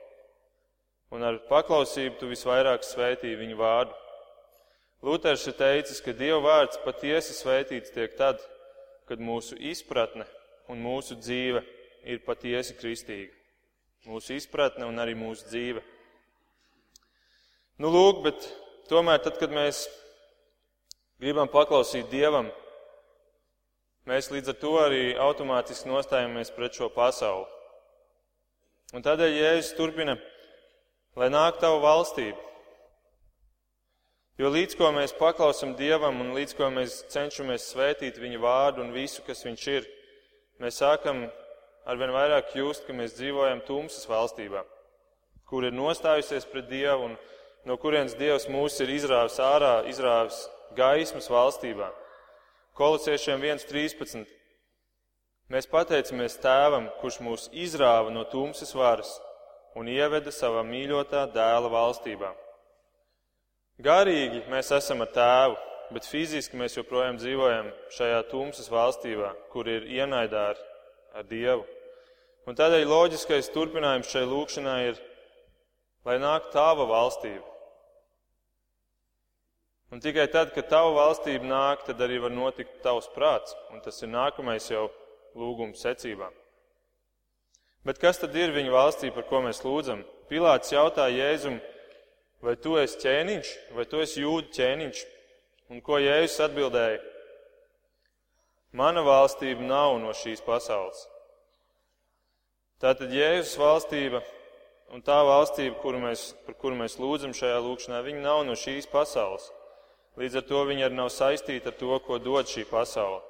Un 1.10 1.24
ar 1.26 1.40
paklausību 1.48 2.20
tu 2.20 2.28
visvairāk 2.30 2.84
svētī 2.86 3.34
Viņa 3.38 3.58
vārdu. 3.58 3.96
Luters 5.02 5.46
ir 5.48 5.56
teicis, 5.56 6.02
ka 6.04 6.12
Dieva 6.12 6.42
vārds 6.44 6.80
patiesi 6.84 7.32
svētīts 7.32 7.94
tiek 7.94 8.12
tad, 8.18 8.42
kad 9.08 9.22
mūsu 9.22 9.56
izpratne 9.56 10.26
un 10.68 10.82
mūsu 10.84 11.16
dzīve 11.16 11.64
ir 12.04 12.22
patiesi 12.24 12.76
kristīga. 12.78 13.32
Mūsu 14.08 14.36
izpratne 14.38 14.86
un 14.88 15.00
arī 15.02 15.12
mūsu 15.18 15.48
dzīve. 15.50 15.82
Nu, 17.80 17.90
lūk, 17.92 18.22
bet 18.24 18.46
tomēr 18.88 19.20
tad, 19.24 19.36
kad 19.40 19.52
mēs 19.52 19.84
gribam 21.20 21.48
paklausīt 21.52 22.08
Dievam, 22.12 22.48
mēs 24.08 24.30
līdz 24.32 24.52
ar 24.52 24.58
to 24.60 24.74
arī 24.80 25.02
automātiski 25.20 25.88
nostājamies 25.88 26.52
pret 26.56 26.76
šo 26.76 26.88
pasauli. 26.92 27.48
Un 28.96 29.04
tādēļ 29.06 29.36
Jēzus 29.36 29.76
turpina, 29.78 30.16
lai 31.20 31.28
nāk 31.30 31.60
tavu 31.62 31.82
valstību. 31.84 32.48
Jo 34.40 34.48
līdz 34.48 34.74
ko 34.80 34.88
mēs 34.96 35.12
paklausam 35.18 35.74
Dievam 35.76 36.22
un 36.24 36.32
līdz 36.32 36.56
ko 36.56 36.70
mēs 36.72 37.02
cenšamies 37.12 37.66
svētīt 37.74 38.16
Viņa 38.16 38.38
vārdu 38.40 38.80
un 38.80 38.94
visu, 38.94 39.20
kas 39.26 39.44
Viņš 39.44 39.66
ir, 39.68 39.88
mēs 40.64 40.80
sākam 40.80 41.26
arvien 41.88 42.12
vairāk 42.14 42.54
just, 42.56 42.86
ka 42.86 42.96
mēs 42.96 43.16
dzīvojam 43.18 43.62
tumsas 43.66 44.08
valstībā, 44.08 44.64
kur 45.48 45.66
ir 45.66 45.76
nostājusies 45.76 46.48
pret 46.50 46.68
Dievu 46.70 47.10
un 47.10 47.16
no 47.68 47.76
kurienes 47.80 48.16
Dievs 48.18 48.48
mūs 48.50 48.78
ir 48.84 48.92
izrāvis 48.94 49.38
ārā, 49.42 49.80
izrāvis 49.90 50.44
gaismas 50.76 51.28
valstībā. 51.30 51.90
Kolosiešiem 52.78 53.42
1.13. 53.44 54.28
Mēs 55.50 55.66
pateicamies 55.66 56.38
Tēvam, 56.40 56.86
kurš 57.00 57.18
mūs 57.26 57.48
izrāva 57.50 58.12
no 58.14 58.22
tumsas 58.30 58.70
varas 58.76 59.16
un 59.74 59.90
ieveda 59.90 60.30
savā 60.34 60.62
mīļotā 60.66 61.24
dēla 61.34 61.70
valstībā. 61.72 62.30
Garīgi 63.82 64.44
mēs 64.52 64.70
esam 64.76 65.02
ar 65.02 65.10
Tēvu, 65.14 65.58
bet 65.90 66.06
fiziski 66.06 66.58
mēs 66.60 66.76
joprojām 66.78 67.18
dzīvojam 67.18 67.70
šajā 67.96 68.20
tumsas 68.30 68.70
valstībā, 68.70 69.32
kur 69.50 69.68
ir 69.68 69.88
ienaidā 69.90 70.52
ar 71.14 71.26
Dievu. 71.28 71.64
Un 72.48 72.56
tādēļ 72.56 72.86
loģiskais 72.88 73.50
turpinājums 73.54 74.10
šai 74.10 74.24
lūkšanai 74.26 74.80
ir, 74.88 75.00
lai 76.08 76.16
nāk 76.22 76.48
tava 76.54 76.86
valstība. 76.88 77.46
Un 79.90 79.98
tikai 80.02 80.28
tad, 80.30 80.52
kad 80.54 80.68
tava 80.70 80.92
valstība 80.94 81.46
nāk, 81.50 81.82
tad 81.86 82.00
arī 82.04 82.20
var 82.22 82.30
notikt 82.30 82.78
tavs 82.84 83.10
prāts. 83.10 83.56
Un 83.74 83.82
tas 83.82 83.98
ir 84.02 84.12
nākamais 84.12 84.68
jau 84.70 84.86
lūgums 85.34 85.82
secībā. 85.82 86.30
Bet 87.86 87.98
kas 87.98 88.20
tad 88.22 88.36
ir 88.36 88.52
viņa 88.54 88.70
valstī, 88.70 89.10
par 89.10 89.26
ko 89.26 89.40
mēs 89.42 89.62
lūdzam? 89.64 90.04
Pilāts 90.30 90.70
jautāja 90.70 91.16
Jēzum, 91.16 91.56
vai 92.44 92.54
tu 92.60 92.76
esi 92.78 93.00
ķēniņš, 93.02 93.54
vai 93.74 93.86
tu 93.90 94.02
esi 94.04 94.22
jūdu 94.22 94.52
ķēniņš? 94.54 95.00
Un 95.74 95.82
ko 95.82 95.98
Jēzus 95.98 96.44
atbildēja? 96.46 97.00
Mana 98.72 99.02
valstība 99.02 99.64
nav 99.66 99.96
no 99.98 100.12
šīs 100.14 100.42
pasaules. 100.46 101.06
Tātad 102.80 103.10
Jēzus 103.12 103.56
valstība 103.60 104.22
un 104.94 105.02
tā 105.04 105.18
valstība, 105.26 105.74
kuru 105.82 105.98
mēs, 106.02 106.30
par 106.46 106.54
kuru 106.58 106.78
mēs 106.78 106.94
lūdzam 107.02 107.34
šajā 107.36 107.58
lūkšanā, 107.64 107.98
viņa 108.06 108.22
nav 108.22 108.44
no 108.46 108.54
šīs 108.58 108.86
pasaules. 108.90 109.50
Līdz 110.18 110.40
ar 110.40 110.46
to 110.46 110.62
viņa 110.68 110.86
arī 110.86 110.96
nav 110.98 111.10
saistīta 111.14 111.70
ar 111.70 111.76
to, 111.78 111.92
ko 112.06 112.18
dod 112.22 112.48
šī 112.50 112.64
pasaule. 112.70 113.20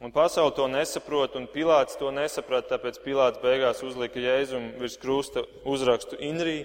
Un 0.00 0.12
pasaule 0.12 0.54
to 0.56 0.64
nesaprot, 0.72 1.34
un 1.36 1.48
Pilārs 1.52 1.98
to 2.00 2.08
nesaprata, 2.16 2.74
tāpēc 2.74 3.02
Pilārs 3.04 3.40
beigās 3.42 3.82
uzlika 3.84 4.20
Jēzum 4.20 4.70
virs 4.80 4.96
krusta 5.00 5.44
uzrakstu 5.68 6.16
Inrī. 6.24 6.62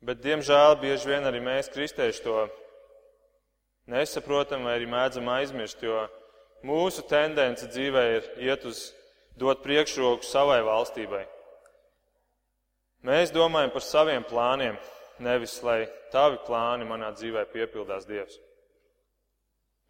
Bet, 0.00 0.22
diemžēl, 0.24 0.78
bieži 0.80 1.10
vien 1.10 1.28
arī 1.28 1.42
mēs, 1.44 1.68
kristieši, 1.72 2.22
to 2.24 2.46
nesaprotam 3.90 4.66
vai 4.66 4.76
arī 4.78 4.88
mēdzam 4.90 5.28
aizmirst, 5.36 5.82
jo 5.82 6.04
mūsu 6.66 7.04
tendence 7.08 7.68
dzīvē 7.70 8.04
ir 8.16 8.28
iet 8.48 8.66
uz 8.68 8.90
dot 9.38 9.62
priekšroku 9.64 10.26
savai 10.26 10.62
valstībai. 10.66 11.24
Mēs 13.06 13.30
domājam 13.30 13.70
par 13.70 13.84
saviem 13.84 14.24
plāniem, 14.26 14.78
nevis 15.22 15.60
lai 15.62 15.84
tavi 16.12 16.40
plāni 16.46 16.88
manā 16.88 17.12
dzīvē 17.14 17.44
piepildās 17.52 18.08
Dievs. 18.08 18.40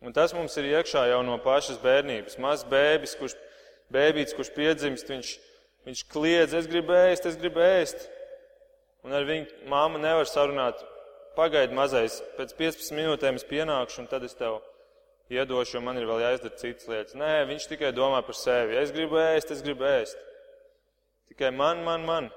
Un 0.04 0.12
tas 0.12 0.34
mums 0.36 0.54
ir 0.60 0.68
iekšā 0.74 1.06
jau 1.08 1.22
no 1.24 1.38
pašas 1.40 1.78
bērnības. 1.80 2.36
Mazs 2.42 2.66
bēbis, 2.68 3.14
kurš, 3.16 3.36
bēbīts, 3.94 4.36
kurš 4.36 4.50
piedzimst, 4.52 5.08
viņš, 5.08 5.30
viņš 5.88 6.02
kliedz, 6.12 6.52
es 6.58 6.68
gribu 6.68 6.92
ēst, 6.92 7.30
es 7.30 7.38
gribu 7.40 7.62
ēst. 7.64 8.04
Un 9.06 9.16
ar 9.16 9.24
viņu 9.24 9.70
māmu 9.70 10.02
nevar 10.02 10.28
sarunāt, 10.28 10.82
pagaidi 11.36 11.76
mazais, 11.76 12.18
pēc 12.38 12.54
15 12.58 12.96
minūtēm 12.96 13.38
es 13.38 13.46
pienākšu 13.46 14.02
un 14.02 14.08
tad 14.10 14.24
es 14.26 14.34
tev 14.38 14.58
iedošu, 15.32 15.76
jo 15.76 15.82
man 15.84 15.98
ir 15.98 16.06
vēl 16.08 16.22
jāizdara 16.22 16.60
citas 16.60 16.88
lietas. 16.90 17.16
Nē, 17.18 17.32
viņš 17.50 17.68
tikai 17.70 17.92
domā 17.94 18.22
par 18.26 18.38
sevi. 18.38 18.78
Es 18.78 18.92
gribu 18.94 19.18
ēst, 19.20 19.52
es 19.54 19.62
gribu 19.64 19.86
ēst. 19.88 20.18
Tikai 21.30 21.50
man, 21.54 21.82
man, 21.84 22.06
man. 22.06 22.30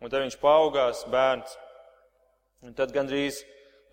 Un 0.00 0.10
tad 0.10 0.22
viņš 0.22 0.38
paaugās 0.42 1.04
bērns. 1.10 1.56
Un 2.64 2.76
tad 2.78 2.94
gandrīz 2.94 3.42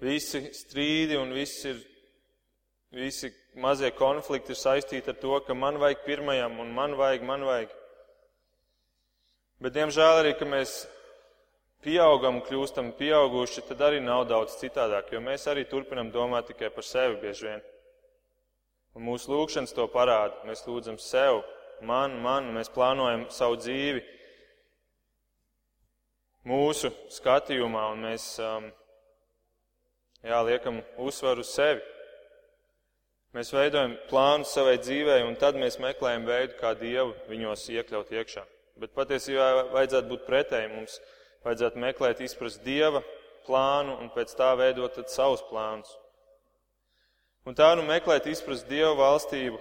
visi 0.02 0.46
strīdi 0.56 1.18
un 1.20 1.34
visi, 1.36 1.74
ir, 1.74 1.82
visi 2.96 3.32
mazie 3.60 3.92
konflikti 3.98 4.54
ir 4.54 4.60
saistīti 4.60 5.12
ar 5.12 5.20
to, 5.20 5.36
ka 5.46 5.58
man 5.58 5.80
vajag 5.82 6.06
pirmajam 6.06 6.60
un 6.64 6.72
man 6.76 6.96
vajag, 7.00 7.26
man 7.28 7.46
vajag. 7.48 7.74
Bet, 9.62 9.76
diemžēl, 9.76 10.22
arī, 10.22 10.32
ka 10.40 10.48
mēs 10.50 10.86
pieaugam 11.84 12.40
un 12.40 12.46
kļūstam 12.46 12.94
pieauguši, 12.98 13.66
tad 13.70 13.82
arī 13.88 14.02
nav 14.04 14.26
daudz 14.30 14.58
citādāk, 14.62 15.12
jo 15.14 15.22
mēs 15.24 15.48
arī 15.52 15.66
turpinam 15.70 16.12
domāt 16.14 16.52
tikai 16.52 16.70
par 16.74 16.86
sevi 16.88 17.20
bieži 17.22 17.48
vien. 17.48 17.64
Un 18.96 19.06
mūsu 19.08 19.32
lūgšanas 19.32 19.74
to 19.76 19.86
parāda. 19.92 20.36
Mēs 20.48 20.66
lūdzam 20.68 20.98
sev, 21.00 21.42
man, 21.88 22.18
man, 22.24 22.50
mēs 22.56 22.72
plānojam 22.74 23.30
savu 23.32 23.58
dzīvi 23.62 24.04
mūsu 26.48 26.92
skatījumā, 27.14 27.86
un 27.94 28.06
mēs 28.10 28.26
um, 28.44 28.68
jā, 30.26 30.42
liekam 30.48 30.82
uzsvaru 31.00 31.46
uz 31.46 31.54
sevi. 31.54 31.82
Mēs 33.32 33.54
veidojam 33.56 33.94
plānu 34.10 34.44
savai 34.44 34.76
dzīvei, 34.82 35.22
un 35.24 35.38
tad 35.40 35.56
mēs 35.56 35.80
meklējam 35.80 36.26
veidu, 36.28 36.58
kā 36.60 36.74
Dievu 36.76 37.14
viņos 37.30 37.70
iekļaut 37.72 38.12
iekšā. 38.12 38.44
Bet 38.82 38.92
patiesībā 38.98 39.70
vajadzētu 39.72 40.10
būt 40.10 40.26
pretēji. 40.28 40.72
Mums 40.74 40.98
vajadzētu 41.46 41.82
meklēt, 41.82 42.22
izprast 42.22 42.62
Dieva 42.66 43.02
plānu 43.48 43.98
un 44.02 44.12
pēc 44.14 44.34
tā 44.38 44.52
veidot 44.60 45.00
savus 45.10 45.44
plānus. 45.50 45.92
Un 47.46 47.58
tā 47.58 47.72
nu 47.78 47.86
meklēt, 47.88 48.28
izprast 48.30 48.68
Dieva 48.70 48.94
valstību, 49.00 49.58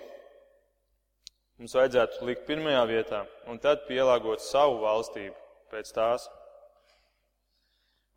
mums 1.61 1.77
vajadzētu 1.77 2.27
likt 2.29 2.45
pirmajā 2.49 2.83
vietā 2.88 3.23
un 3.49 3.61
tad 3.61 3.87
pielāgot 3.88 4.45
savu 4.45 4.83
valstību 4.85 5.37
pēc 5.73 5.93
tās. 5.97 6.29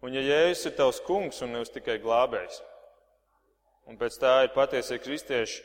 Un 0.04 0.16
ja 0.16 0.24
Jēzus 0.24 0.68
ir 0.68 0.76
tavs 0.76 1.00
kungs 1.08 1.40
un 1.46 1.54
nevis 1.56 1.72
tikai 1.72 1.96
glābējs, 2.04 2.60
un 3.88 3.96
pēc 4.00 4.20
tā 4.20 4.34
ir 4.44 4.52
patiesie 4.56 5.00
kristieši, 5.00 5.62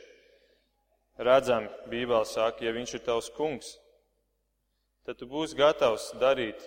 redzami, 1.19 1.67
Bībelē 1.91 2.23
saka, 2.23 2.63
ja 2.63 2.71
viņš 2.71 2.93
ir 2.95 3.03
tavs 3.03 3.27
kungs, 3.35 3.73
tad 5.03 5.19
tu 5.19 5.27
būsi 5.27 5.59
gatavs 5.59 6.13
darīt 6.21 6.63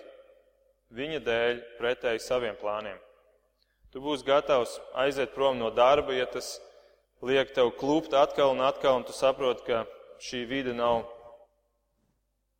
viņa 0.93 1.19
dēļ 1.25 1.63
pretēji 1.79 2.21
saviem 2.23 2.55
plāniem. 2.59 2.99
Tu 3.93 4.01
būsi 4.01 4.25
gatavs 4.25 4.79
aiziet 4.97 5.33
prom 5.35 5.59
no 5.59 5.69
darba, 5.69 6.15
ja 6.17 6.25
tas 6.25 6.55
liek 7.21 7.53
tev 7.53 7.73
klūpt 7.77 8.15
atkal 8.17 8.53
un 8.53 8.63
atkal, 8.65 8.99
un 8.99 9.05
tu 9.07 9.13
saproti, 9.13 9.65
ka 9.67 9.83
šī 10.23 10.43
vide 10.49 10.73
nav, 10.73 11.03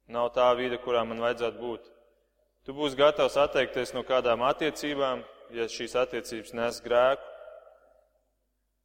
nav 0.08 0.30
tā 0.36 0.52
vide, 0.60 0.78
kurā 0.82 1.02
man 1.08 1.22
vajadzētu 1.24 1.62
būt. 1.62 1.90
Tu 2.64 2.76
būsi 2.76 2.96
gatavs 2.96 3.36
atteikties 3.40 3.92
no 3.96 4.06
kādām 4.08 4.46
attiecībām, 4.48 5.24
ja 5.54 5.68
šīs 5.70 5.98
attiecības 6.00 6.54
nes 6.56 6.80
grēku, 6.86 7.26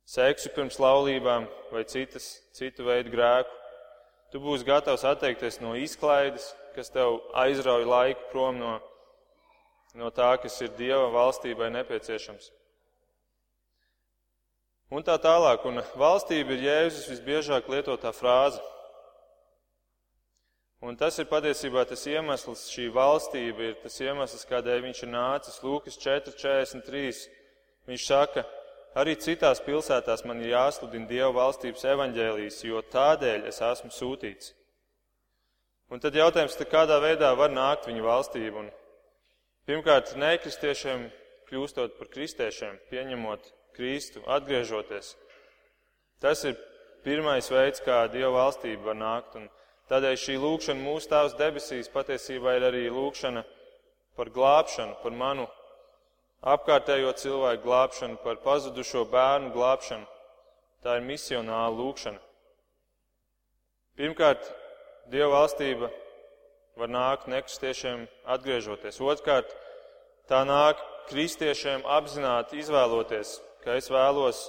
seksu 0.09 0.51
pirms 0.57 0.81
laulībām 0.81 1.47
vai 1.73 1.85
citas, 1.85 2.39
citu 2.57 2.89
veidu 2.89 3.13
grēku. 3.13 3.53
Tu 4.33 4.41
būsi 4.41 4.67
gatavs 4.67 5.05
atteikties 5.09 5.61
no 5.63 5.77
izklaides, 5.79 6.51
kas 6.75 6.91
tev 6.93 7.21
aizrauj 7.39 7.85
laiku 7.89 8.29
prom 8.33 8.59
no, 8.61 8.75
no 9.95 10.11
tā, 10.11 10.35
kas 10.43 10.61
ir 10.61 10.75
Dieva 10.77 11.09
valstībai 11.15 11.71
nepieciešams. 11.73 12.51
Un 14.89 15.05
tā 15.05 15.19
tālāk, 15.21 15.65
un 15.69 15.83
valstība 16.01 16.57
ir 16.57 16.65
Jēzus 16.65 17.09
visbiežāk 17.13 17.69
lietotā 17.69 18.13
frāze. 18.17 18.61
Un 20.81 20.97
tas 20.97 21.19
ir 21.19 21.27
patiesībā 21.29 21.83
tas 21.91 22.07
iemesls, 22.07 22.69
šī 22.73 22.87
valstība 22.95 23.67
ir 23.67 23.75
tas 23.83 23.99
iemesls, 24.01 24.47
kādēļ 24.49 24.87
viņš 24.87 25.03
ir 25.05 25.11
nācis. 25.11 25.59
Lūkas 25.61 25.99
4.43. 26.01 27.27
Viņš 27.89 28.07
saka, 28.07 28.45
arī 28.97 29.17
citās 29.21 29.61
pilsētās 29.65 30.25
man 30.25 30.41
ir 30.41 30.55
jāsludina 30.55 31.09
Dieva 31.11 31.33
valstības 31.37 31.85
evaņģēlijas, 31.93 32.63
jo 32.69 32.81
tādēļ 32.95 33.49
es 33.51 33.61
esmu 33.65 33.93
sūtīts. 33.93 34.55
Un 35.93 36.01
tad 36.05 36.17
jautājums, 36.17 36.57
kādā 36.69 36.97
veidā 37.01 37.35
var 37.37 37.53
nākt 37.53 37.89
viņa 37.89 38.05
valstība? 38.05 38.65
Un 38.65 38.73
pirmkārt, 39.69 40.17
nekristiešiem 40.17 41.07
kļūstot 41.49 41.95
par 42.01 42.11
kristiešiem, 42.13 42.81
pieņemot 42.91 43.53
Kristu, 43.79 44.25
atgriežoties. 44.27 45.13
Tas 46.19 46.43
ir 46.49 46.57
pirmais 47.05 47.47
veids, 47.53 47.85
kā 47.85 48.01
Dieva 48.11 48.33
valstība 48.41 48.91
var 48.91 48.99
nākt. 48.99 49.37
Un 49.39 49.47
Tādēļ 49.89 50.19
šī 50.21 50.35
lūkšana 50.37 50.85
mūsu 50.85 51.09
Tēvs 51.09 51.37
debesīs 51.39 51.89
patiesībā 51.89 52.59
ir 52.59 52.67
arī 52.69 52.83
lūkšana 52.93 53.41
par 54.19 54.29
glābšanu, 54.35 54.99
par 55.01 55.15
manu 55.17 55.47
apkārtējo 56.45 57.15
cilvēku 57.17 57.65
glābšanu, 57.65 58.19
par 58.21 58.37
pazudušo 58.45 59.07
bērnu 59.09 59.55
glābšanu. 59.55 60.05
Tā 60.85 60.99
ir 60.99 61.07
misionāla 61.09 61.73
lūkšana. 61.79 62.21
Pirmkārt, 63.99 64.45
Dieva 65.09 65.31
valstība 65.39 65.89
var 66.79 66.91
nākt 66.93 67.27
nekristiešiem 67.31 68.07
atgriežoties. 68.31 69.01
Otrkārt, 69.03 69.51
tā 70.31 70.45
nāk 70.47 70.81
kristiešiem 71.11 71.87
apzināti 71.89 72.61
izvēloties, 72.63 73.39
ka 73.65 73.79
es 73.81 73.91
vēlos 73.91 74.45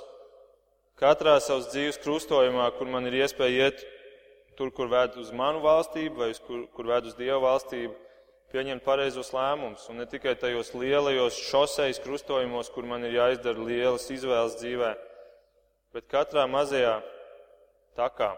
katrā 1.00 1.38
savas 1.42 1.72
dzīves 1.72 2.02
krustojumā, 2.04 2.68
kur 2.78 2.92
man 2.92 3.08
ir 3.10 3.22
iespēja 3.24 3.70
iet 3.70 3.86
tur, 4.60 4.72
kur 4.76 4.92
ved 4.92 5.16
uz 5.22 5.32
manu 5.32 5.64
valstību 5.64 6.20
vai 6.20 6.30
uz 6.34 6.42
kur, 6.44 6.66
kur 6.76 6.90
ved 6.92 7.08
uz 7.08 7.16
Dievu 7.18 7.42
valstību, 7.46 7.94
pieņemt 8.52 8.84
pareizos 8.84 9.32
lēmumus. 9.34 9.86
Un 9.92 10.02
ne 10.02 10.08
tikai 10.10 10.36
tajos 10.40 10.74
lielajos 10.76 11.38
šoseis 11.50 12.02
krustojumos, 12.04 12.72
kur 12.74 12.88
man 12.90 13.06
ir 13.08 13.16
jāizdara 13.16 13.70
lielas 13.70 14.10
izvēles 14.12 14.58
dzīvē, 14.60 14.92
bet 15.96 16.10
katrā 16.12 16.46
mazajā 16.50 17.00
takā 17.98 18.34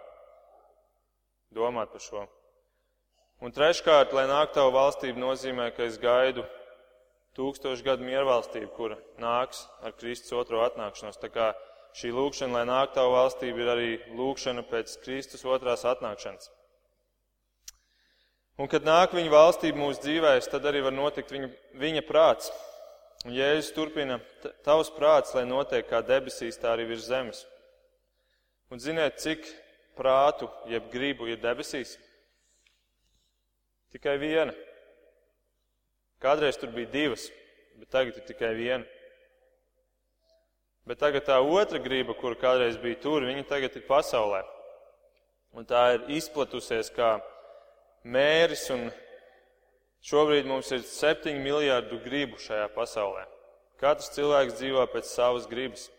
domāt 1.55 1.91
par 1.91 2.05
šo. 2.05 2.27
Un 3.41 3.53
treškārt, 3.53 4.13
lai 4.13 4.27
nāk 4.29 4.53
tavu 4.53 4.75
valstību, 4.75 5.17
nozīmē, 5.19 5.71
ka 5.73 5.87
es 5.87 5.97
gaidu 6.01 6.45
tūkstošu 7.37 7.83
gadu 7.85 8.05
miervalstību, 8.05 8.69
kura 8.75 8.99
nāks 9.21 9.65
ar 9.81 9.95
Kristus 9.97 10.35
otro 10.37 10.61
atnākšanos. 10.67 11.17
Tā 11.17 11.31
kā 11.33 11.51
Šī 11.97 12.13
lūkšana, 12.15 12.55
lai 12.55 12.63
nāk 12.69 12.93
tavu 12.95 13.17
valstību, 13.17 13.59
ir 13.59 13.69
arī 13.73 13.89
lūkšana 14.15 14.63
pēc 14.69 14.93
Kristus 15.03 15.43
otrās 15.43 15.83
atnākšanas. 15.87 16.47
Un, 18.59 18.69
kad 18.71 18.85
nāk 18.87 19.15
viņa 19.15 19.31
valstība 19.33 19.79
mūsu 19.79 20.03
dzīvēs, 20.05 20.47
tad 20.51 20.67
arī 20.69 20.83
var 20.85 20.95
notikt 20.95 21.33
viņa, 21.33 21.49
viņa 21.81 22.03
prāts. 22.07 22.51
Un 23.25 23.35
Jēzus 23.35 23.73
turpina, 23.75 24.19
tavs 24.65 24.91
prāts, 24.95 25.33
lai 25.35 25.43
notiek 25.49 25.85
kā 25.89 25.99
debesīs, 26.05 26.59
tā 26.61 26.71
arī 26.71 26.87
virs 26.93 27.09
zemes. 27.09 27.43
Un 28.71 28.79
ziniet, 28.79 29.19
cik 29.19 29.43
prātu, 29.99 30.47
jeb 30.71 30.87
gribu 30.93 31.27
ir 31.27 31.41
debesīs? 31.43 31.97
Tikai 33.91 34.15
viena. 34.21 34.53
Kādreiz 36.21 36.59
tur 36.61 36.71
bija 36.71 36.89
divas, 36.91 37.27
bet 37.79 37.89
tagad 37.91 38.19
ir 38.19 38.25
tikai 38.27 38.53
viena. 38.55 38.85
Bet 40.85 41.01
tagad 41.01 41.25
tā 41.27 41.37
otra 41.41 41.79
griba, 41.81 42.13
kur 42.17 42.37
kādreiz 42.37 42.77
bija 42.81 42.99
tur, 43.01 43.25
viņa 43.25 43.43
tagad 43.49 43.75
ir 43.77 43.85
pasaulē. 43.87 44.41
Un 45.57 45.67
tā 45.67 45.81
ir 45.95 46.07
izplatusies 46.15 46.89
kā 46.95 47.17
mēris, 48.07 48.69
un 48.73 48.87
šobrīd 50.07 50.47
mums 50.49 50.71
ir 50.71 50.85
septiņu 50.87 51.43
miljārdu 51.43 51.99
gribu 52.05 52.39
šajā 52.41 52.69
pasaulē. 52.75 53.25
Katrs 53.81 54.13
cilvēks 54.15 54.59
dzīvo 54.59 54.85
pēc 54.93 55.09
savas 55.09 55.49
gribas. 55.49 55.89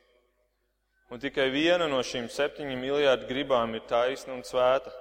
Un 1.11 1.21
tikai 1.21 1.51
viena 1.53 1.89
no 1.91 1.99
šīm 2.07 2.31
septiņu 2.33 2.79
miljārdu 2.79 3.27
gribām 3.29 3.75
ir 3.77 3.83
taisna 3.91 4.33
un 4.33 4.47
svēta. 4.47 4.95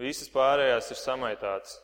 Visas 0.00 0.30
pārējās 0.32 0.90
ir 0.90 0.98
samaitātas. 0.98 1.76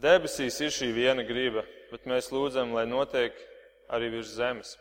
Debesīs 0.00 0.56
ir 0.64 0.72
šī 0.72 0.92
viena 0.96 1.24
griba, 1.28 1.66
bet 1.90 2.06
mēs 2.08 2.30
lūdzam, 2.32 2.72
lai 2.72 2.86
notiek 2.88 3.36
arī 3.92 4.08
virs 4.14 4.32
zemes. 4.32 4.78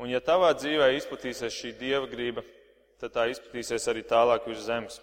Un 0.00 0.10
ja 0.10 0.18
tavā 0.24 0.50
dzīvē 0.56 0.88
izplatīsies 0.96 1.54
šī 1.54 1.74
dieva 1.78 2.08
griba, 2.10 2.42
tad 2.98 3.14
tā 3.14 3.28
izplatīsies 3.30 3.86
arī 3.92 4.02
tālāk 4.08 4.48
virs 4.48 4.66
zemes. 4.66 4.98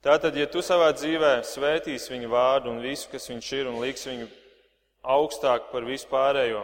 Tātad, 0.00 0.36
ja 0.38 0.46
tu 0.46 0.62
savā 0.62 0.92
dzīvē 0.94 1.40
svētīsi 1.42 2.14
viņu 2.14 2.28
vārdu 2.30 2.70
un 2.70 2.80
visu, 2.80 3.08
kas 3.10 3.26
viņš 3.28 3.52
ir, 3.58 3.68
un 3.68 3.80
liks 3.82 4.06
viņu 4.06 4.28
augstāk 5.02 5.72
par 5.72 5.84
visu 5.84 6.06
pārējo, 6.08 6.62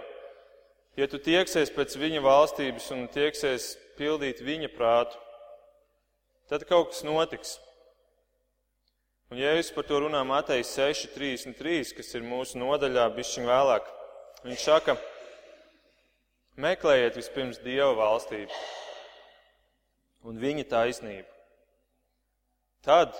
ja 0.96 1.08
tu 1.10 1.18
tieksies 1.18 1.74
pēc 1.74 1.98
viņa 1.98 2.22
valstības 2.24 2.86
un 2.94 3.08
tieksies 3.10 3.74
pildīt 3.98 4.42
viņa 4.44 4.70
prātu, 4.74 5.18
tad 6.50 6.66
kaut 6.68 6.92
kas 6.92 7.04
notiks. 7.06 7.58
Un 9.32 9.40
Jēzus 9.40 9.72
par 9.74 9.86
to 9.88 9.98
runā 10.04 10.20
Mateja 10.28 10.62
6.33, 10.68 11.94
kas 11.96 12.14
ir 12.14 12.26
mūsu 12.26 12.60
nodaļā 12.60 13.08
bišķiņ 13.16 13.48
vēlāk. 13.48 13.88
Viņš 14.44 14.64
saka, 14.68 14.94
meklējiet 16.60 17.16
vispirms 17.18 17.62
Dieva 17.64 17.94
valstību 17.98 18.52
un 20.28 20.40
viņa 20.40 20.66
taisnību. 20.70 21.30
Tad, 22.84 23.16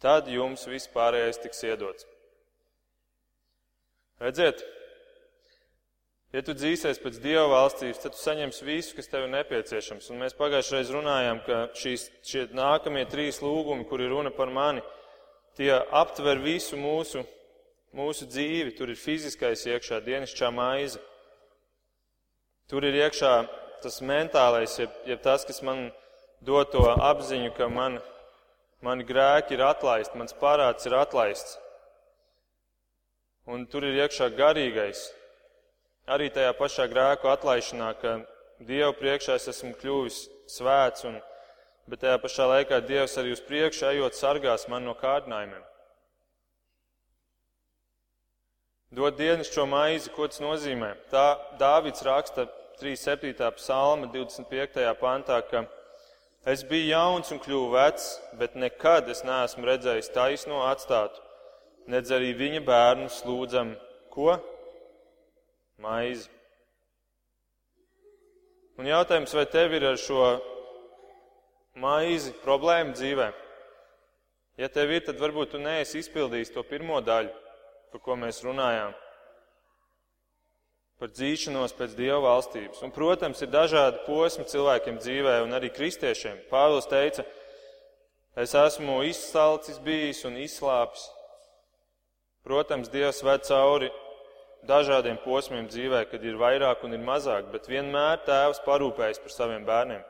tad 0.00 0.28
jums 0.32 0.64
viss 0.68 0.90
pārējais 0.92 1.40
tiks 1.42 1.60
iedots. 1.68 2.08
Redziet, 4.22 4.62
Ja 6.32 6.40
tu 6.40 6.54
dzīsies 6.56 6.96
pēc 6.96 7.18
Dieva 7.20 7.44
valstības, 7.50 7.98
tad 8.00 8.14
tu 8.14 8.18
saņemsi 8.22 8.64
visu, 8.64 8.94
kas 8.96 9.10
tev 9.12 9.26
ir 9.26 9.32
nepieciešams. 9.34 10.06
Un 10.08 10.22
mēs 10.22 10.32
pagājušajā 10.38 10.78
reizē 10.78 10.94
runājām, 10.96 11.42
ka 11.44 11.58
šīs, 11.76 12.06
šie 12.24 12.46
nākamie 12.56 13.04
trīs 13.12 13.42
lūgumi, 13.44 13.84
kuri 13.90 14.08
runa 14.08 14.32
par 14.32 14.48
mani, 14.48 14.80
tie 15.60 15.74
aptver 15.92 16.40
visu 16.40 16.80
mūsu, 16.80 17.26
mūsu 17.92 18.30
dzīvi. 18.32 18.72
Tur 18.78 18.94
ir 18.94 19.00
fiziskais 19.02 19.66
iekšā, 19.68 20.00
dienasčā 20.08 20.48
maize. 20.56 21.04
Tur 22.72 22.88
ir 22.88 22.96
iekšā 23.02 23.36
tas 23.84 24.00
mentālais, 24.00 24.80
jeb, 24.80 24.96
jeb 25.04 25.20
tas, 25.20 25.44
kas 25.44 25.60
man 25.60 25.90
dod 26.40 26.72
to 26.72 26.88
apziņu, 26.96 27.52
ka 27.60 27.68
man, 27.68 28.00
mani 28.80 29.04
grēki 29.04 29.58
ir 29.58 29.68
atlaisti, 29.68 30.16
mans 30.16 30.32
parāds 30.40 30.88
ir 30.88 30.96
atlaists. 30.96 31.58
Un 33.44 33.66
tur 33.68 33.84
ir 33.84 34.00
iekšā 34.06 34.32
garīgais, 34.32 35.10
arī 36.06 36.30
tajā 36.32 36.52
pašā 36.58 36.88
grēku 36.90 37.30
atlaišanā, 37.30 37.90
ka 38.00 38.20
Dievu 38.62 38.94
priekšā 38.94 39.34
es 39.40 39.48
esmu 39.50 39.72
kļuvis 39.80 40.22
svēts, 40.50 41.04
un, 41.08 41.18
bet 41.90 42.02
tajā 42.04 42.18
pašā 42.22 42.46
laikā 42.46 42.78
Dievs 42.86 43.16
arī 43.18 43.34
uz 43.34 43.42
priekšu 43.42 43.88
ejot 43.90 44.14
sargās 44.14 44.68
man 44.70 44.86
no 44.86 44.94
kārdinājumiem. 44.98 45.62
Dod 48.92 49.16
dienascho 49.16 49.64
maizi, 49.66 50.10
ko 50.12 50.26
tas 50.28 50.42
nozīmē? 50.44 50.92
Tā 51.08 51.38
Dāvids 51.58 52.04
raksta 52.04 52.44
37. 52.78 53.32
psalma 53.56 54.10
25. 54.12 54.84
pantā, 55.00 55.38
ka 55.48 55.64
es 56.44 56.62
biju 56.68 56.90
jauns 56.90 57.32
un 57.32 57.40
kļuvu 57.40 57.70
vecs, 57.72 58.08
bet 58.36 58.54
nekad 58.58 59.08
es 59.08 59.24
neesmu 59.24 59.64
redzējis 59.64 60.12
taisno 60.12 60.60
atstātu, 60.68 61.22
nedz 61.88 62.12
arī 62.12 62.34
viņa 62.36 62.62
bērnus 62.68 63.22
lūdzam, 63.24 63.72
ko? 64.12 64.36
Maizi. 65.82 66.30
Un 68.80 68.88
jautājums, 68.88 69.34
vai 69.36 69.44
tev 69.50 69.74
ir 69.76 69.84
ar 69.90 69.98
šo 70.00 70.22
maizi 71.82 72.32
problēma 72.42 72.94
dzīvē? 72.96 73.28
Ja 74.60 74.68
tev 74.72 74.92
ir, 74.92 75.04
tad 75.06 75.20
varbūt 75.20 75.54
tu 75.54 75.60
neesi 75.60 76.00
izpildījis 76.00 76.52
to 76.54 76.64
pirmo 76.68 77.00
daļu, 77.04 77.32
par 77.92 78.02
ko 78.04 78.16
mēs 78.20 78.42
runājām. 78.44 78.94
Par 81.00 81.10
dzīšanos 81.10 81.74
pēc 81.74 81.96
Dieva 81.98 82.20
valstības. 82.22 82.82
Un, 82.86 82.92
protams, 82.94 83.40
ir 83.42 83.50
dažādi 83.50 84.04
posmi 84.06 84.46
cilvēkiem 84.48 85.00
dzīvē 85.02 85.40
un 85.42 85.56
arī 85.56 85.72
kristiešiem. 85.74 86.44
Pāvils 86.52 86.86
teica, 86.88 87.24
es 88.38 88.54
esmu 88.54 89.00
izsalcis 89.08 89.80
bijis 89.82 90.22
un 90.28 90.38
izslāpis. 90.44 91.08
Protams, 92.46 92.90
Dievs 92.92 93.22
ved 93.26 93.44
cauri 93.48 93.90
dažādiem 94.66 95.18
posmiem 95.24 95.66
dzīvē, 95.70 96.04
kad 96.10 96.22
ir 96.24 96.38
vairāk 96.40 96.84
un 96.86 96.94
ir 96.96 97.02
mazāk, 97.02 97.50
bet 97.52 97.68
vienmēr 97.70 98.22
tēvs 98.26 98.62
parūpējas 98.66 99.20
par 99.22 99.34
saviem 99.34 99.66
bērniem, 99.66 100.02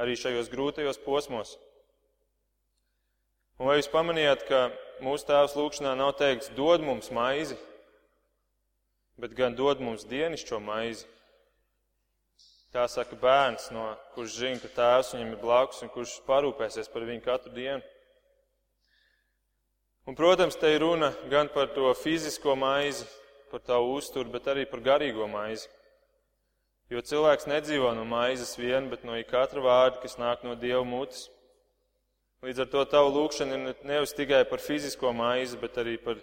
arī 0.00 0.16
šajos 0.18 0.50
grūtajos 0.52 1.00
posmos. 1.04 1.56
Un 3.58 3.66
vai 3.70 3.78
jūs 3.80 3.90
pamanījāt, 3.90 4.44
ka 4.46 4.68
mūsu 5.02 5.26
tēvs 5.30 5.56
lūkšanā 5.58 5.96
nav 5.98 6.14
teikts, 6.20 6.52
dod 6.54 6.84
mums 6.84 7.10
maizi, 7.10 7.56
bet 9.18 9.34
gan 9.34 9.56
dod 9.58 9.80
mums 9.82 10.06
dienišķo 10.06 10.60
maizi? 10.62 11.08
Tā 12.68 12.84
saka 12.92 13.16
bērns, 13.16 13.70
no 13.72 13.94
kurš 14.12 14.34
zina, 14.42 14.60
ka 14.60 14.68
tēvs 14.76 15.14
viņam 15.14 15.30
ir 15.32 15.40
blakus 15.40 15.80
un 15.82 15.90
kurš 15.90 16.18
parūpēsies 16.26 16.90
par 16.92 17.06
viņu 17.08 17.24
katru 17.24 17.54
dienu. 17.56 17.80
Un, 20.08 20.16
protams, 20.16 20.56
te 20.56 20.70
ir 20.72 20.84
runa 20.84 21.10
gan 21.32 21.48
par 21.52 21.72
to 21.72 21.88
fizisko 21.96 22.54
maizi, 22.56 23.08
par 23.50 23.64
tavu 23.64 23.96
uzturu, 23.98 24.30
bet 24.32 24.46
arī 24.50 24.64
par 24.70 24.80
garīgo 24.84 25.26
maizi. 25.30 25.68
Jo 26.88 27.02
cilvēks 27.04 27.48
nedzīvo 27.50 27.90
no 27.96 28.06
maizes 28.08 28.54
vien, 28.56 28.88
bet 28.88 29.04
no 29.04 29.16
katra 29.28 29.60
vārda, 29.60 30.00
kas 30.00 30.16
nāk 30.16 30.44
no 30.44 30.54
Dieva 30.56 30.84
mutes. 30.88 31.26
Līdz 32.44 32.62
ar 32.64 32.70
to 32.72 32.84
tavu 32.88 33.10
lūkšanu 33.16 33.58
ir 33.58 33.82
nevis 33.84 34.14
tikai 34.16 34.44
par 34.48 34.62
fizisko 34.62 35.12
maizi, 35.12 35.58
bet 35.60 35.76
arī 35.76 35.98
par 36.00 36.16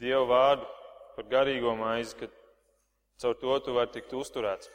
Dieva 0.00 0.26
vārdu, 0.28 0.68
par 1.16 1.28
garīgo 1.30 1.72
maizi, 1.78 2.16
ka 2.18 2.28
caur 3.22 3.38
to 3.40 3.58
tu 3.64 3.76
vari 3.76 3.92
tikt 3.94 4.12
uzturēts. 4.16 4.68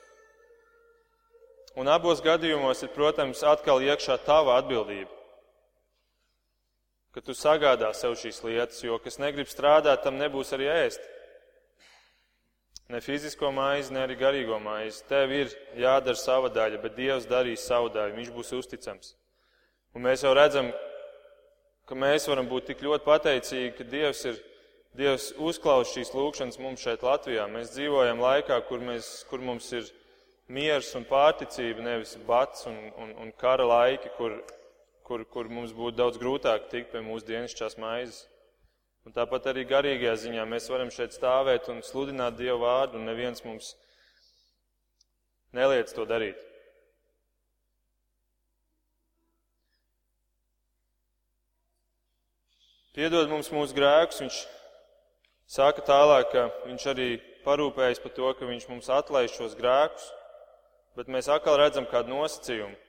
Un 1.76 1.92
abos 1.92 2.22
gadījumos 2.24 2.86
ir, 2.86 2.94
protams, 2.96 3.44
atkal 3.44 3.84
iekšā 3.84 4.16
tava 4.24 4.56
atbildība. 4.62 5.12
Ka 7.12 7.22
tu 7.22 7.36
sagādā 7.36 7.92
sev 7.94 8.16
šīs 8.20 8.42
lietas, 8.44 8.80
jo 8.84 8.98
kas 9.04 9.20
negrib 9.20 9.52
strādāt, 9.52 10.02
tam 10.04 10.18
nebūs 10.20 10.54
arī 10.56 10.72
ēst. 10.72 11.04
Ne 12.90 13.00
fizisko 13.02 13.50
maizi, 13.50 13.94
ne 13.96 14.04
arī 14.06 14.16
garīgo 14.20 14.60
maizi. 14.62 15.02
Tev 15.10 15.32
ir 15.34 15.54
jādara 15.80 16.20
sava 16.22 16.52
daļa, 16.54 16.82
bet 16.84 16.98
Dievs 16.98 17.26
darīs 17.26 17.66
savu 17.66 17.90
daļu. 17.94 18.14
Viņš 18.20 18.34
būs 18.36 18.52
uzticams. 18.60 19.16
Un 19.98 20.06
mēs 20.06 20.22
jau 20.26 20.36
redzam, 20.38 20.70
ka 21.90 21.98
mēs 21.98 22.28
varam 22.30 22.46
būt 22.52 22.70
tik 22.70 22.84
ļoti 22.86 23.08
pateicīgi, 23.08 23.72
ka 23.78 23.88
Dievs 23.90 24.26
ir. 24.30 24.44
Dievs 24.96 25.34
uzklaus 25.44 25.90
šīs 25.92 26.14
lūgšanas 26.16 26.56
mums 26.64 26.80
šeit 26.80 27.02
Latvijā. 27.04 27.50
Mēs 27.52 27.74
dzīvojam 27.74 28.22
laikā, 28.24 28.62
kur, 28.70 28.80
mēs, 28.80 29.26
kur 29.28 29.42
mums 29.44 29.68
ir 29.76 29.90
miers 30.48 30.94
un 30.96 31.04
pārticība, 31.10 31.84
nevis 31.84 32.14
bats 32.28 32.64
un, 32.70 32.78
un, 33.04 33.12
un 33.26 33.34
kara 33.36 33.66
laiki, 33.68 34.14
kur, 34.16 34.38
kur, 35.04 35.26
kur 35.34 35.50
mums 35.52 35.74
būtu 35.76 35.98
daudz 36.00 36.22
grūtāk 36.22 36.70
tikt 36.72 36.94
pie 36.94 37.04
mūsu 37.04 37.28
dienasčās 37.28 37.76
maizes. 37.82 38.24
Un 39.06 39.14
tāpat 39.14 39.52
arī 39.52 39.68
garīgajā 39.70 40.16
ziņā 40.24 40.44
mēs 40.50 40.66
varam 40.74 40.90
šeit 40.90 41.14
stāvēt 41.14 41.68
un 41.70 41.84
sludināt 41.86 42.40
Dievu 42.40 42.64
vārdu, 42.64 42.98
un 42.98 43.06
neviens 43.06 43.44
mums 43.46 43.76
neliec 45.54 45.94
to 45.94 46.08
darīt. 46.10 46.40
Piedod 52.96 53.30
mums 53.30 53.52
mūsu 53.52 53.76
grēkus, 53.76 54.22
viņš 54.24 54.36
saka 55.52 55.84
tālāk, 55.86 56.32
ka 56.32 56.48
viņš 56.64 56.88
arī 56.94 57.10
parūpējas 57.46 58.02
par 58.02 58.14
to, 58.16 58.32
ka 58.40 58.48
viņš 58.50 58.70
mums 58.72 58.88
atlaiž 58.90 59.36
šos 59.36 59.54
grēkus, 59.60 60.06
bet 60.98 61.12
mēs 61.12 61.28
atkal 61.30 61.60
redzam 61.60 61.86
kādu 61.92 62.16
nosacījumu. 62.16 62.85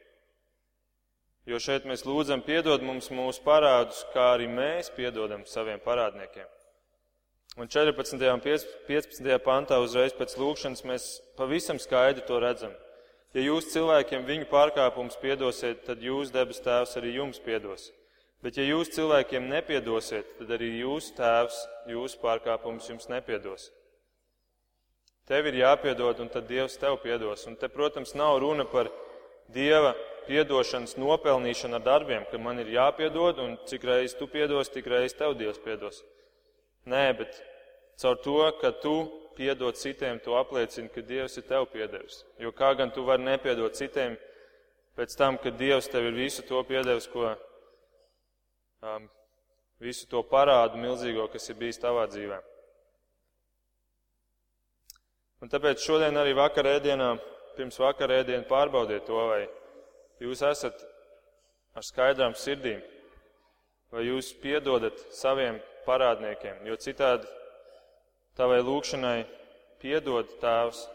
Jo 1.47 1.61
šeit 1.63 1.85
mēs 1.87 2.03
lūdzam 2.03 2.41
piedod 2.43 2.83
mums 2.83 3.07
mūsu 3.15 3.43
parādus, 3.45 4.01
kā 4.11 4.33
arī 4.35 4.49
mēs 4.51 4.91
piedodam 4.91 5.45
saviem 5.47 5.79
parādniekiem. 5.85 6.49
Un 7.57 7.71
14. 7.71 8.19
un 8.35 8.43
15. 8.43 9.29
pantā 9.45 9.79
uzreiz 9.81 10.13
pēc 10.13 10.35
lūkšanas 10.37 10.83
mēs 10.85 11.05
pavisam 11.39 11.79
skaidri 11.81 12.27
to 12.27 12.41
redzam. 12.43 12.75
Ja 13.33 13.45
jūs 13.45 13.71
cilvēkiem 13.73 14.27
viņu 14.27 14.49
pārkāpumus 14.51 15.17
piedosiet, 15.23 15.85
tad 15.87 16.03
jūs 16.03 16.35
debes 16.35 16.59
tēvs 16.65 16.99
arī 16.99 17.15
jums 17.15 17.39
piedos. 17.45 17.93
Bet 18.43 18.59
ja 18.59 18.67
jūs 18.67 18.91
cilvēkiem 18.97 19.47
nepiedosiet, 19.49 20.37
tad 20.41 20.51
arī 20.59 20.73
jūsu 20.83 21.15
tēvs 21.17 21.63
jūsu 21.93 22.21
pārkāpumus 22.27 22.91
jums 22.91 23.09
nepiedos. 23.13 23.71
Tev 25.27 25.47
ir 25.51 25.63
jāpiedod, 25.63 26.21
un 26.23 26.29
tad 26.31 26.47
Dievs 26.47 26.77
tev 26.79 27.01
piedos. 27.03 27.47
Un 27.51 27.57
te, 27.59 27.67
protams, 27.73 28.13
nav 28.15 28.37
runa 28.45 28.67
par 28.69 28.93
Dieva 29.51 29.95
piedošanas 30.27 30.97
nopelnīšanu 31.01 31.79
ar 31.79 31.85
darbiem, 31.85 32.27
ka 32.31 32.39
man 32.39 32.61
ir 32.63 32.73
jāpiedod, 32.75 33.39
un 33.43 33.57
cik 33.69 33.87
reizes 33.89 34.17
tu 34.19 34.29
piedos, 34.31 34.71
tik 34.73 34.89
reizes 34.91 35.17
tev 35.19 35.37
Dievs 35.39 35.61
piedos. 35.63 36.03
Nē, 36.87 37.05
bet 37.19 37.41
caur 38.03 38.19
to, 38.23 38.37
ka 38.61 38.73
tu 38.83 38.97
piedod 39.37 39.77
citiem, 39.77 40.21
tu 40.23 40.37
apliecini, 40.39 40.91
ka 40.93 41.03
Dievs 41.05 41.37
ir 41.37 41.47
tev 41.49 41.69
piedevis. 41.73 42.23
Jo 42.41 42.53
kā 42.57 42.73
gan 42.79 42.93
tu 42.95 43.05
vari 43.05 43.27
nepiedot 43.27 43.77
citiem 43.77 44.17
pēc 44.97 45.17
tam, 45.19 45.37
kad 45.43 45.59
Dievs 45.61 45.91
tev 45.93 46.09
ir 46.09 46.17
visu 46.17 46.45
to 46.47 46.63
piedevis, 46.65 47.09
ko, 47.13 47.35
um, 48.83 49.09
visu 49.81 50.09
to 50.09 50.23
parādu 50.25 50.81
milzīgo, 50.81 51.29
kas 51.33 51.51
ir 51.51 51.59
bijis 51.61 51.83
tavā 51.83 52.07
dzīvē. 52.09 52.41
Un 55.45 55.53
tāpēc 55.53 55.85
šodien 55.85 56.17
arī 56.17 56.33
vakarēdienā 56.37 57.11
pirms 57.59 57.77
vakarēdienu 57.81 58.49
pārbaudiet 58.49 59.05
to, 59.09 59.21
vai 59.29 59.45
jūs 60.23 60.43
esat 60.47 60.85
ar 61.77 61.85
skaidrām 61.85 62.37
sirdīm, 62.39 62.81
vai 63.93 64.07
jūs 64.09 64.33
piedodat 64.43 64.99
saviem 65.15 65.61
parādniekiem, 65.87 66.65
jo 66.67 66.77
citādi 66.81 67.29
tavai 68.37 68.61
lūkšanai 68.65 69.19
piedod 69.81 70.31
tēvs, 70.41 70.87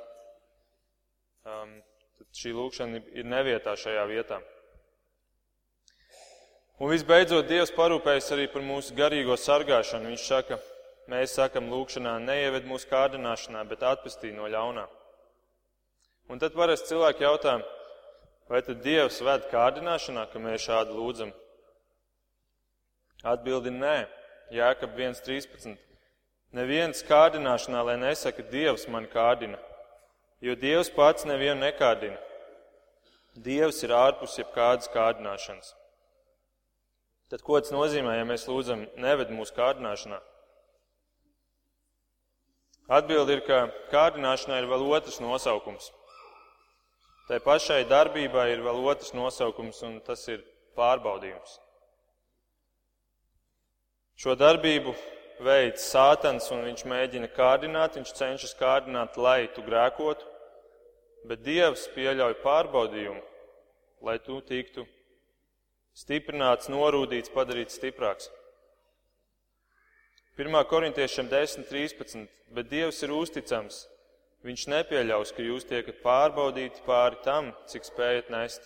um, 1.45 1.77
tad 2.17 2.41
šī 2.41 2.55
lūkšana 2.57 3.03
ir 3.17 3.29
nevietā 3.29 3.75
šajā 3.77 4.07
vietā. 4.09 4.41
Un 6.81 6.89
visbeidzot, 6.89 7.45
Dievs 7.45 7.69
parūpējas 7.75 8.31
arī 8.33 8.47
par 8.49 8.63
mūsu 8.65 8.95
garīgo 8.97 9.35
sargāšanu. 9.37 10.09
Viņš 10.09 10.23
saka, 10.25 10.57
mēs 11.13 11.35
sakam 11.37 11.67
lūkšanā, 11.69 12.15
neieved 12.25 12.65
mūsu 12.65 12.89
kārdināšanā, 12.89 13.61
bet 13.69 13.85
atpestī 13.85 14.31
no 14.33 14.47
ļaunā. 14.49 14.87
Un 16.33 16.41
tad 16.41 16.55
parasti 16.57 16.89
cilvēki 16.89 17.27
jautā, 17.27 17.59
vai 18.51 18.59
tad 18.67 18.81
Dievs 18.83 19.21
ved 19.23 19.45
kārdināšanā, 19.51 20.25
ka 20.27 20.39
mēs 20.43 20.65
šādi 20.67 20.97
lūdzam? 20.97 21.31
Atbildi 23.23 23.71
nē. 23.71 23.99
Jēkab 24.51 24.97
1.13. 24.99 25.77
Neviens 26.51 26.99
kārdināšanā, 27.07 27.85
lai 27.87 27.95
nesaka, 28.01 28.43
Dievs 28.51 28.83
man 28.91 29.05
kārdina, 29.07 29.55
jo 30.43 30.57
Dievs 30.59 30.89
pats 30.91 31.23
nevienu 31.23 31.61
nekārdina. 31.61 32.17
Dievs 33.39 33.79
ir 33.85 33.93
ārpus 33.95 34.35
jebkādas 34.41 34.91
kārdināšanas. 34.91 35.71
Tad 37.31 37.45
ko 37.47 37.61
tas 37.63 37.71
nozīmē, 37.71 38.17
ja 38.17 38.27
mēs 38.27 38.43
lūdzam, 38.51 38.83
neved 38.99 39.31
mūsu 39.31 39.55
kārdināšanā? 39.55 40.19
Atbildi 42.91 43.37
ir, 43.37 43.45
ka 43.47 43.61
kārdināšanai 43.93 44.59
ir 44.59 44.67
vēl 44.67 44.83
otrs 44.97 45.21
nosaukums. 45.23 45.87
Tai 47.31 47.37
pašai 47.39 47.85
darbībai 47.87 48.49
ir 48.51 48.59
vēl 48.59 48.81
otrs 48.91 49.13
nosaukums, 49.15 49.77
un 49.87 50.01
tas 50.03 50.19
ir 50.27 50.41
pārbaudījums. 50.75 51.53
Šo 54.19 54.33
darbību 54.35 54.91
veids 55.39 55.85
sātans, 55.93 56.49
un 56.51 56.65
viņš 56.67 56.83
mēģina 56.91 57.29
kārdināt, 57.31 57.95
viņš 57.95 58.11
cenšas 58.17 58.51
kārdināt, 58.59 59.15
lai 59.15 59.45
tu 59.55 59.63
grēkotu, 59.63 60.27
bet 61.31 61.39
Dievs 61.45 61.85
pieļauj 61.95 62.35
pārbaudījumu, 62.43 63.23
lai 64.03 64.17
tu 64.27 64.41
tiktu 64.51 64.83
stiprināts, 66.03 66.67
norūdīts, 66.67 67.31
padarīts 67.31 67.79
stiprāks. 67.79 68.27
1. 70.35 70.59
korintiešiem 70.67 71.31
10.13. 71.31 72.27
Bet 72.51 72.67
Dievs 72.67 72.99
ir 73.07 73.15
uzticams, 73.15 73.85
Viņš 74.41 74.63
nepieļaus, 74.73 75.31
ka 75.37 75.43
jūs 75.45 75.67
tiekat 75.69 75.99
pārbaudīti 76.01 76.81
pāri 76.87 77.19
tam, 77.25 77.51
cik 77.69 77.85
spējat 77.85 78.31
nest. 78.33 78.63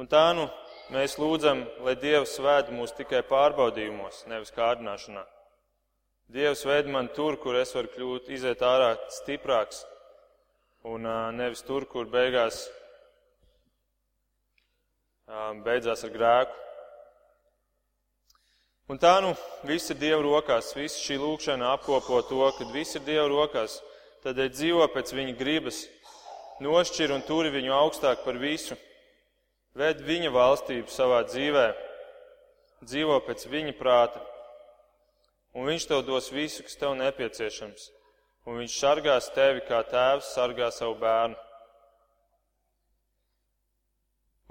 Un 0.00 0.08
tā 0.08 0.24
nu 0.32 0.46
mēs 0.94 1.18
lūdzam, 1.20 1.66
lai 1.84 1.92
Dievs 2.00 2.38
ved 2.40 2.72
mūs 2.72 2.96
tikai 2.96 3.20
pārbaudījumos, 3.28 4.24
nevis 4.32 4.54
kārdināšanā. 4.56 5.26
Dievs 6.32 6.64
ved 6.64 6.88
man 6.88 7.10
tur, 7.12 7.36
kur 7.36 7.58
es 7.60 7.74
varu 7.76 7.92
kļūt, 7.92 8.30
iziet 8.32 8.64
ārā 8.64 8.94
stiprāks, 9.12 9.82
un 10.88 11.04
nevis 11.36 11.60
tur, 11.68 11.84
kur 11.84 12.08
beigās 12.08 12.64
beidzās 15.66 16.08
ar 16.08 16.16
grēku. 16.16 16.56
Un 18.90 18.98
tā 18.98 19.12
nu 19.22 19.30
viss 19.62 19.92
ir 19.92 19.98
Dieva 20.00 20.22
rokās, 20.24 20.72
visa 20.74 20.98
šī 20.98 21.20
lūkšana 21.22 21.70
apkopo 21.76 22.18
to, 22.26 22.42
ka 22.56 22.66
viss 22.74 22.98
ir 22.98 23.04
Dieva 23.06 23.28
rokās. 23.30 23.78
Tādēļ 24.24 24.50
dzīvo 24.54 24.86
pēc 24.94 25.12
viņa 25.14 25.34
gribas, 25.38 25.84
nošķir 26.62 27.14
un 27.14 27.22
turi 27.26 27.50
viņu 27.54 27.72
augstāk 27.74 28.24
par 28.26 28.38
visu, 28.42 28.76
ved 29.78 30.02
viņa 30.06 30.30
valstību 30.34 30.90
savā 30.90 31.22
dzīvē, 31.30 31.64
dzīvo 32.82 33.20
pēc 33.26 33.46
viņa 33.50 33.76
prāta, 33.78 34.20
un 35.54 35.70
viņš 35.70 35.88
tev 35.90 36.04
dos 36.06 36.30
visu, 36.34 36.66
kas 36.66 36.78
tev 36.78 36.94
nepieciešams, 36.98 37.88
un 38.46 38.60
viņš 38.62 38.76
sargās 38.82 39.30
tevi 39.34 39.62
kā 39.66 39.82
tēvs 39.88 40.34
sargā 40.34 40.70
savu 40.74 40.98
bērnu. 41.02 41.38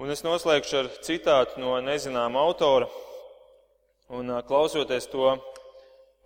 Un 0.02 0.10
es 0.10 0.24
noslēgšu 0.26 0.78
ar 0.80 0.92
citātu 1.06 1.60
no 1.62 1.76
nezināma 1.84 2.40
autora. 2.42 2.88
Un 4.12 4.28
klausoties 4.44 5.06
to, 5.08 5.30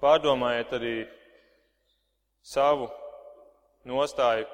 pārdomājiet 0.03 0.73
arī 0.75 0.95
savu 2.43 2.89
nostāju 3.87 4.49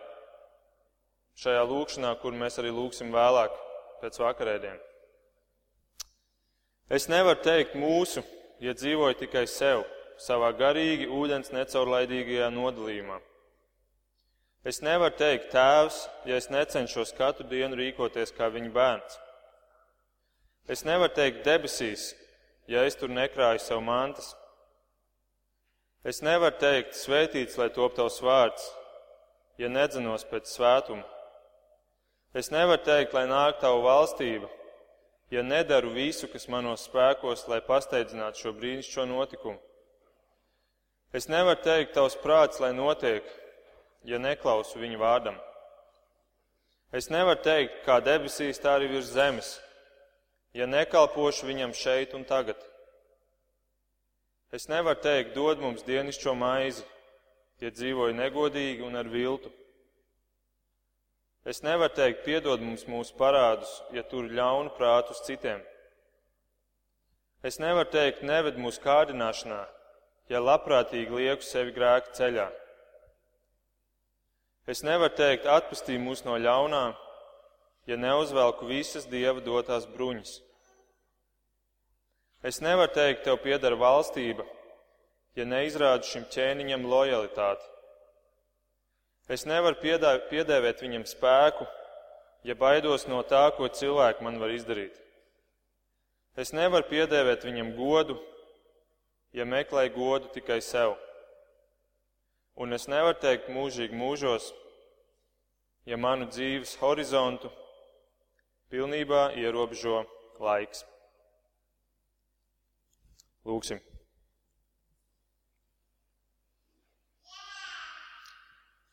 šajā 1.40 1.62
lūkšanā, 1.70 2.10
kur 2.20 2.36
mēs 2.36 2.60
arī 2.60 2.74
lūksim 2.76 3.08
vēlāk 3.14 3.56
pēc 4.02 4.20
vakarēdien. 4.20 4.76
Es 6.92 7.08
nevaru 7.08 7.40
teikt 7.40 7.72
mūsu, 7.80 8.20
ja 8.60 8.76
dzīvoju 8.76 9.16
tikai 9.24 9.46
sev, 9.48 9.86
savā 10.20 10.52
garīgi 10.52 11.08
ūdens 11.08 11.54
necaurlaidīgajā 11.56 12.52
nodalījumā. 12.52 13.16
Es 14.68 14.84
nevaru 14.84 15.16
teikt 15.16 15.48
tēvs, 15.54 16.04
ja 16.28 16.36
es 16.36 16.52
necenšos 16.52 17.16
katru 17.16 17.48
dienu 17.48 17.80
rīkoties 17.80 18.36
kā 18.36 18.52
viņa 18.52 18.74
bērns. 18.76 19.16
Es 20.68 20.84
nevaru 20.84 21.16
teikt 21.16 21.46
debesīs, 21.48 22.12
ja 22.70 22.84
es 22.86 22.96
tur 22.98 23.10
nekrāju 23.10 23.60
sev 23.62 23.82
mantas. 23.84 24.32
Es 26.04 26.22
nevaru 26.22 26.58
teikt, 26.58 26.96
svētīts, 26.98 27.58
lai 27.58 27.68
top 27.74 27.94
tavs 27.94 28.18
vārds, 28.22 28.64
ja 29.58 29.70
nedzenos 29.70 30.24
pēc 30.26 30.50
svētuma. 30.50 31.04
Es 32.34 32.50
nevaru 32.50 32.82
teikt, 32.82 33.14
lai 33.14 33.26
nāk 33.30 33.60
tavu 33.60 33.84
valstība, 33.84 34.48
ja 35.30 35.44
nedaru 35.46 35.92
visu, 35.94 36.26
kas 36.32 36.48
manos 36.48 36.88
spēkos, 36.88 37.46
lai 37.48 37.60
pasteidzinātu 37.66 38.42
šo 38.42 38.54
brīnišķīgo 38.56 39.06
notikumu. 39.10 39.60
Es 41.12 41.28
nevaru 41.28 41.60
teikt, 41.62 41.92
tavs 41.94 42.16
prāts, 42.22 42.60
lai 42.62 42.72
notiek, 42.72 43.26
ja 44.08 44.18
neklausu 44.18 44.80
viņu 44.80 44.98
vārdam. 44.98 45.36
Es 46.92 47.10
nevaru 47.12 47.40
teikt, 47.44 47.82
kā 47.86 48.00
debesīs, 48.04 48.60
tā 48.60 48.78
arī 48.78 48.88
virs 48.96 49.12
zemes 49.12 49.58
ja 50.56 50.68
nekalpošu 50.68 51.48
viņam 51.48 51.72
šeit 51.76 52.14
un 52.14 52.24
tagad. 52.28 52.60
Es 54.52 54.68
nevaru 54.68 55.00
teikt, 55.00 55.32
dod 55.34 55.60
mums 55.64 55.84
dienišķo 55.86 56.34
maizi, 56.36 56.84
ja 57.62 57.70
dzīvoju 57.72 58.16
negodīgi 58.18 58.84
un 58.84 58.98
ar 59.00 59.08
viltu. 59.08 59.52
Es 61.48 61.62
nevaru 61.64 61.94
teikt, 61.96 62.24
piedod 62.26 62.60
mums 62.62 62.84
mūsu 62.86 63.16
parādus, 63.18 63.70
ja 63.96 64.04
tur 64.06 64.28
ļaunu 64.30 64.74
prātu 64.76 65.16
uz 65.16 65.22
citiem. 65.26 65.62
Es 67.42 67.58
nevaru 67.58 67.88
teikt, 67.90 68.22
neved 68.22 68.60
mūsu 68.60 68.82
kārdināšanā, 68.84 69.62
ja 70.30 70.42
labprātīgi 70.42 71.16
lieku 71.16 71.42
sevi 71.42 71.72
grēku 71.74 72.12
ceļā. 72.14 72.50
Es 74.70 74.84
nevaru 74.86 75.16
teikt, 75.18 75.48
atpestī 75.50 75.96
mūs 75.98 76.22
no 76.28 76.36
ļaunā, 76.38 76.84
ja 77.86 77.98
neuzvelku 77.98 78.66
visas 78.68 79.06
dieva 79.10 79.42
dotās 79.42 79.86
bruņas. 79.90 80.38
Es 82.42 82.58
nevaru 82.62 82.90
teikt, 82.94 83.22
tev 83.26 83.38
pieder 83.42 83.76
valstība, 83.78 84.46
ja 85.38 85.46
neizrādu 85.46 86.08
šim 86.08 86.26
ķēniņam 86.30 86.88
lojalitāti. 86.90 87.68
Es 89.30 89.46
nevaru 89.46 89.78
piedēvēt 89.82 90.82
viņam 90.82 91.06
spēku, 91.06 91.68
ja 92.42 92.58
baidos 92.58 93.06
no 93.06 93.22
tā, 93.22 93.44
ko 93.54 93.70
cilvēki 93.70 94.26
man 94.26 94.40
var 94.42 94.50
izdarīt. 94.50 94.98
Es 96.36 96.50
nevaru 96.56 96.88
piedēvēt 96.90 97.46
viņam 97.46 97.74
godu, 97.78 98.18
ja 99.36 99.46
meklēju 99.46 99.94
godu 99.94 100.32
tikai 100.34 100.58
sev. 100.64 100.96
Un 102.58 102.74
es 102.74 102.88
nevaru 102.90 103.20
teikt 103.22 103.48
mūžīgi 103.52 103.96
mūžos, 103.96 104.50
ja 105.86 105.96
manu 105.96 106.26
dzīves 106.28 106.74
horizontu 106.82 107.52
pilnībā 108.72 109.30
ierobežo 109.36 110.02
laiks. 110.40 110.86
Lūksim! 113.44 113.82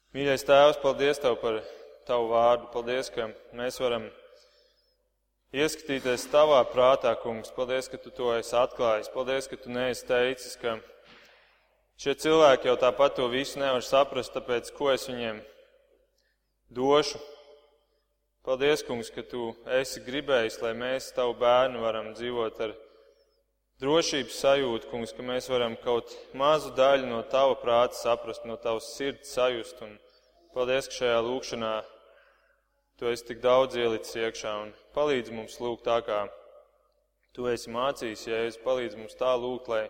Mīļais 0.09 0.41
Tēvs, 0.41 0.79
paldies 0.81 1.21
Tev 1.21 1.37
par 1.39 1.61
Tavu 2.09 2.31
vārdu. 2.31 2.65
Paldies, 2.73 3.11
ka 3.13 3.27
mēs 3.55 3.77
varam 3.79 4.07
ieskatīties 5.53 6.25
Tavā 6.33 6.63
prātā, 6.73 7.13
kungs. 7.21 7.53
Paldies, 7.53 7.87
ka 7.87 8.01
Tu 8.01 8.11
to 8.17 8.33
esi 8.33 8.55
atklājis. 8.57 9.11
Paldies, 9.13 9.47
ka 9.47 9.59
Tu 9.61 9.69
neesi 9.69 10.07
teicis, 10.09 10.57
ka 10.57 10.79
šie 12.01 12.17
cilvēki 12.25 12.71
jau 12.71 12.75
tāpat 12.81 13.19
to 13.21 13.29
visu 13.29 13.61
nevar 13.61 13.85
saprast, 13.85 14.33
tāpēc 14.33 14.73
ko 14.73 14.89
es 14.95 15.05
viņiem 15.07 15.43
došu. 16.73 17.21
Paldies, 18.49 18.81
kungs, 18.81 19.11
ka 19.13 19.21
Tu 19.21 19.43
esi 19.77 20.01
gribējis, 20.01 20.55
lai 20.63 20.71
mēs, 20.73 21.11
Tavu 21.13 21.35
bērnu, 21.37 21.83
varam 21.83 22.07
dzīvot 22.17 22.55
ar 22.65 22.71
drošības 23.77 24.39
sajūtu, 24.41 24.89
kungs, 24.89 25.13
ka 25.13 25.21
mēs 25.27 25.51
varam 25.53 25.75
kaut 25.83 26.15
mazu 26.33 26.71
daļu 26.73 27.05
no 27.11 27.19
tava 27.29 27.53
prāta 27.61 27.99
saprast, 27.99 28.47
no 28.49 28.57
tavas 28.57 28.89
sirds 28.95 29.35
sajust. 29.37 29.85
Un 29.85 29.93
paldies, 30.57 30.89
ka 30.89 30.97
šajā 30.97 31.21
lūkšanā 31.29 31.75
tu 32.97 33.13
esi 33.13 33.29
tik 33.29 33.45
daudz 33.45 33.77
ielicis 33.77 34.17
iekšā 34.17 34.57
un 34.63 34.73
palīdz 34.97 35.29
mums 35.29 35.61
lūgt 35.61 35.85
tā, 35.85 36.01
kā 36.09 36.25
tu 37.37 37.45
esi 37.53 37.69
mācījis, 37.69 38.27
ja 38.33 38.43
es 38.49 38.57
palīdz 38.65 38.97
mums 38.97 39.13
tā 39.21 39.37
lūgt, 39.37 39.69
lai, 39.69 39.85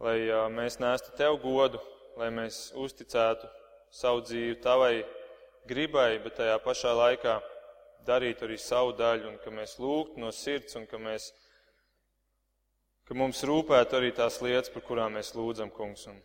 lai 0.00 0.20
mēs 0.56 0.80
nestu 0.80 1.12
tev 1.20 1.36
godu, 1.44 1.84
lai 2.16 2.32
mēs 2.32 2.70
uzticētu 2.80 3.52
savu 3.92 4.24
dzīvi 4.24 4.62
tavai 4.64 5.02
gribai, 5.68 6.18
bet 6.22 6.38
tajā 6.40 6.58
pašā 6.64 6.92
laikā 6.96 7.38
darītu 8.06 8.46
arī 8.46 8.58
savu 8.58 8.96
daļu 8.98 9.30
un 9.30 9.38
ka 9.44 9.52
mēs 9.54 9.78
lūgtu 9.78 10.20
no 10.20 10.32
sirds 10.34 10.76
un 10.78 10.86
ka 10.90 10.98
mēs 10.98 11.30
ka 13.06 13.18
mums 13.18 13.42
rūpētu 13.46 13.98
arī 13.98 14.10
tās 14.16 14.40
lietas, 14.40 14.70
par 14.72 14.84
kurām 14.86 15.18
mēs 15.18 15.34
lūdzam, 15.36 15.70
kungs. 15.74 16.06
Un 16.10 16.18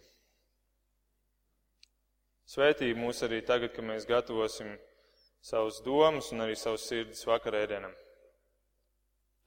svētī 2.47 2.93
mūs 2.95 3.23
arī 3.27 3.41
tagad, 3.45 3.73
kad 3.75 3.85
mēs 3.85 4.07
gatavosim 4.09 4.75
savus 5.43 5.81
domas 5.85 6.31
un 6.31 6.45
arī 6.45 6.55
savus 6.55 6.88
sirdis 6.89 7.25
vakarēdienam. 7.27 7.93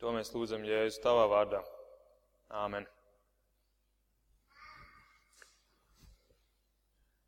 To 0.00 0.14
mēs 0.16 0.32
lūdzam 0.34 0.64
Jēzus 0.64 1.02
tavā 1.04 1.26
vārdā. 1.32 1.60
Āmen. 2.50 2.86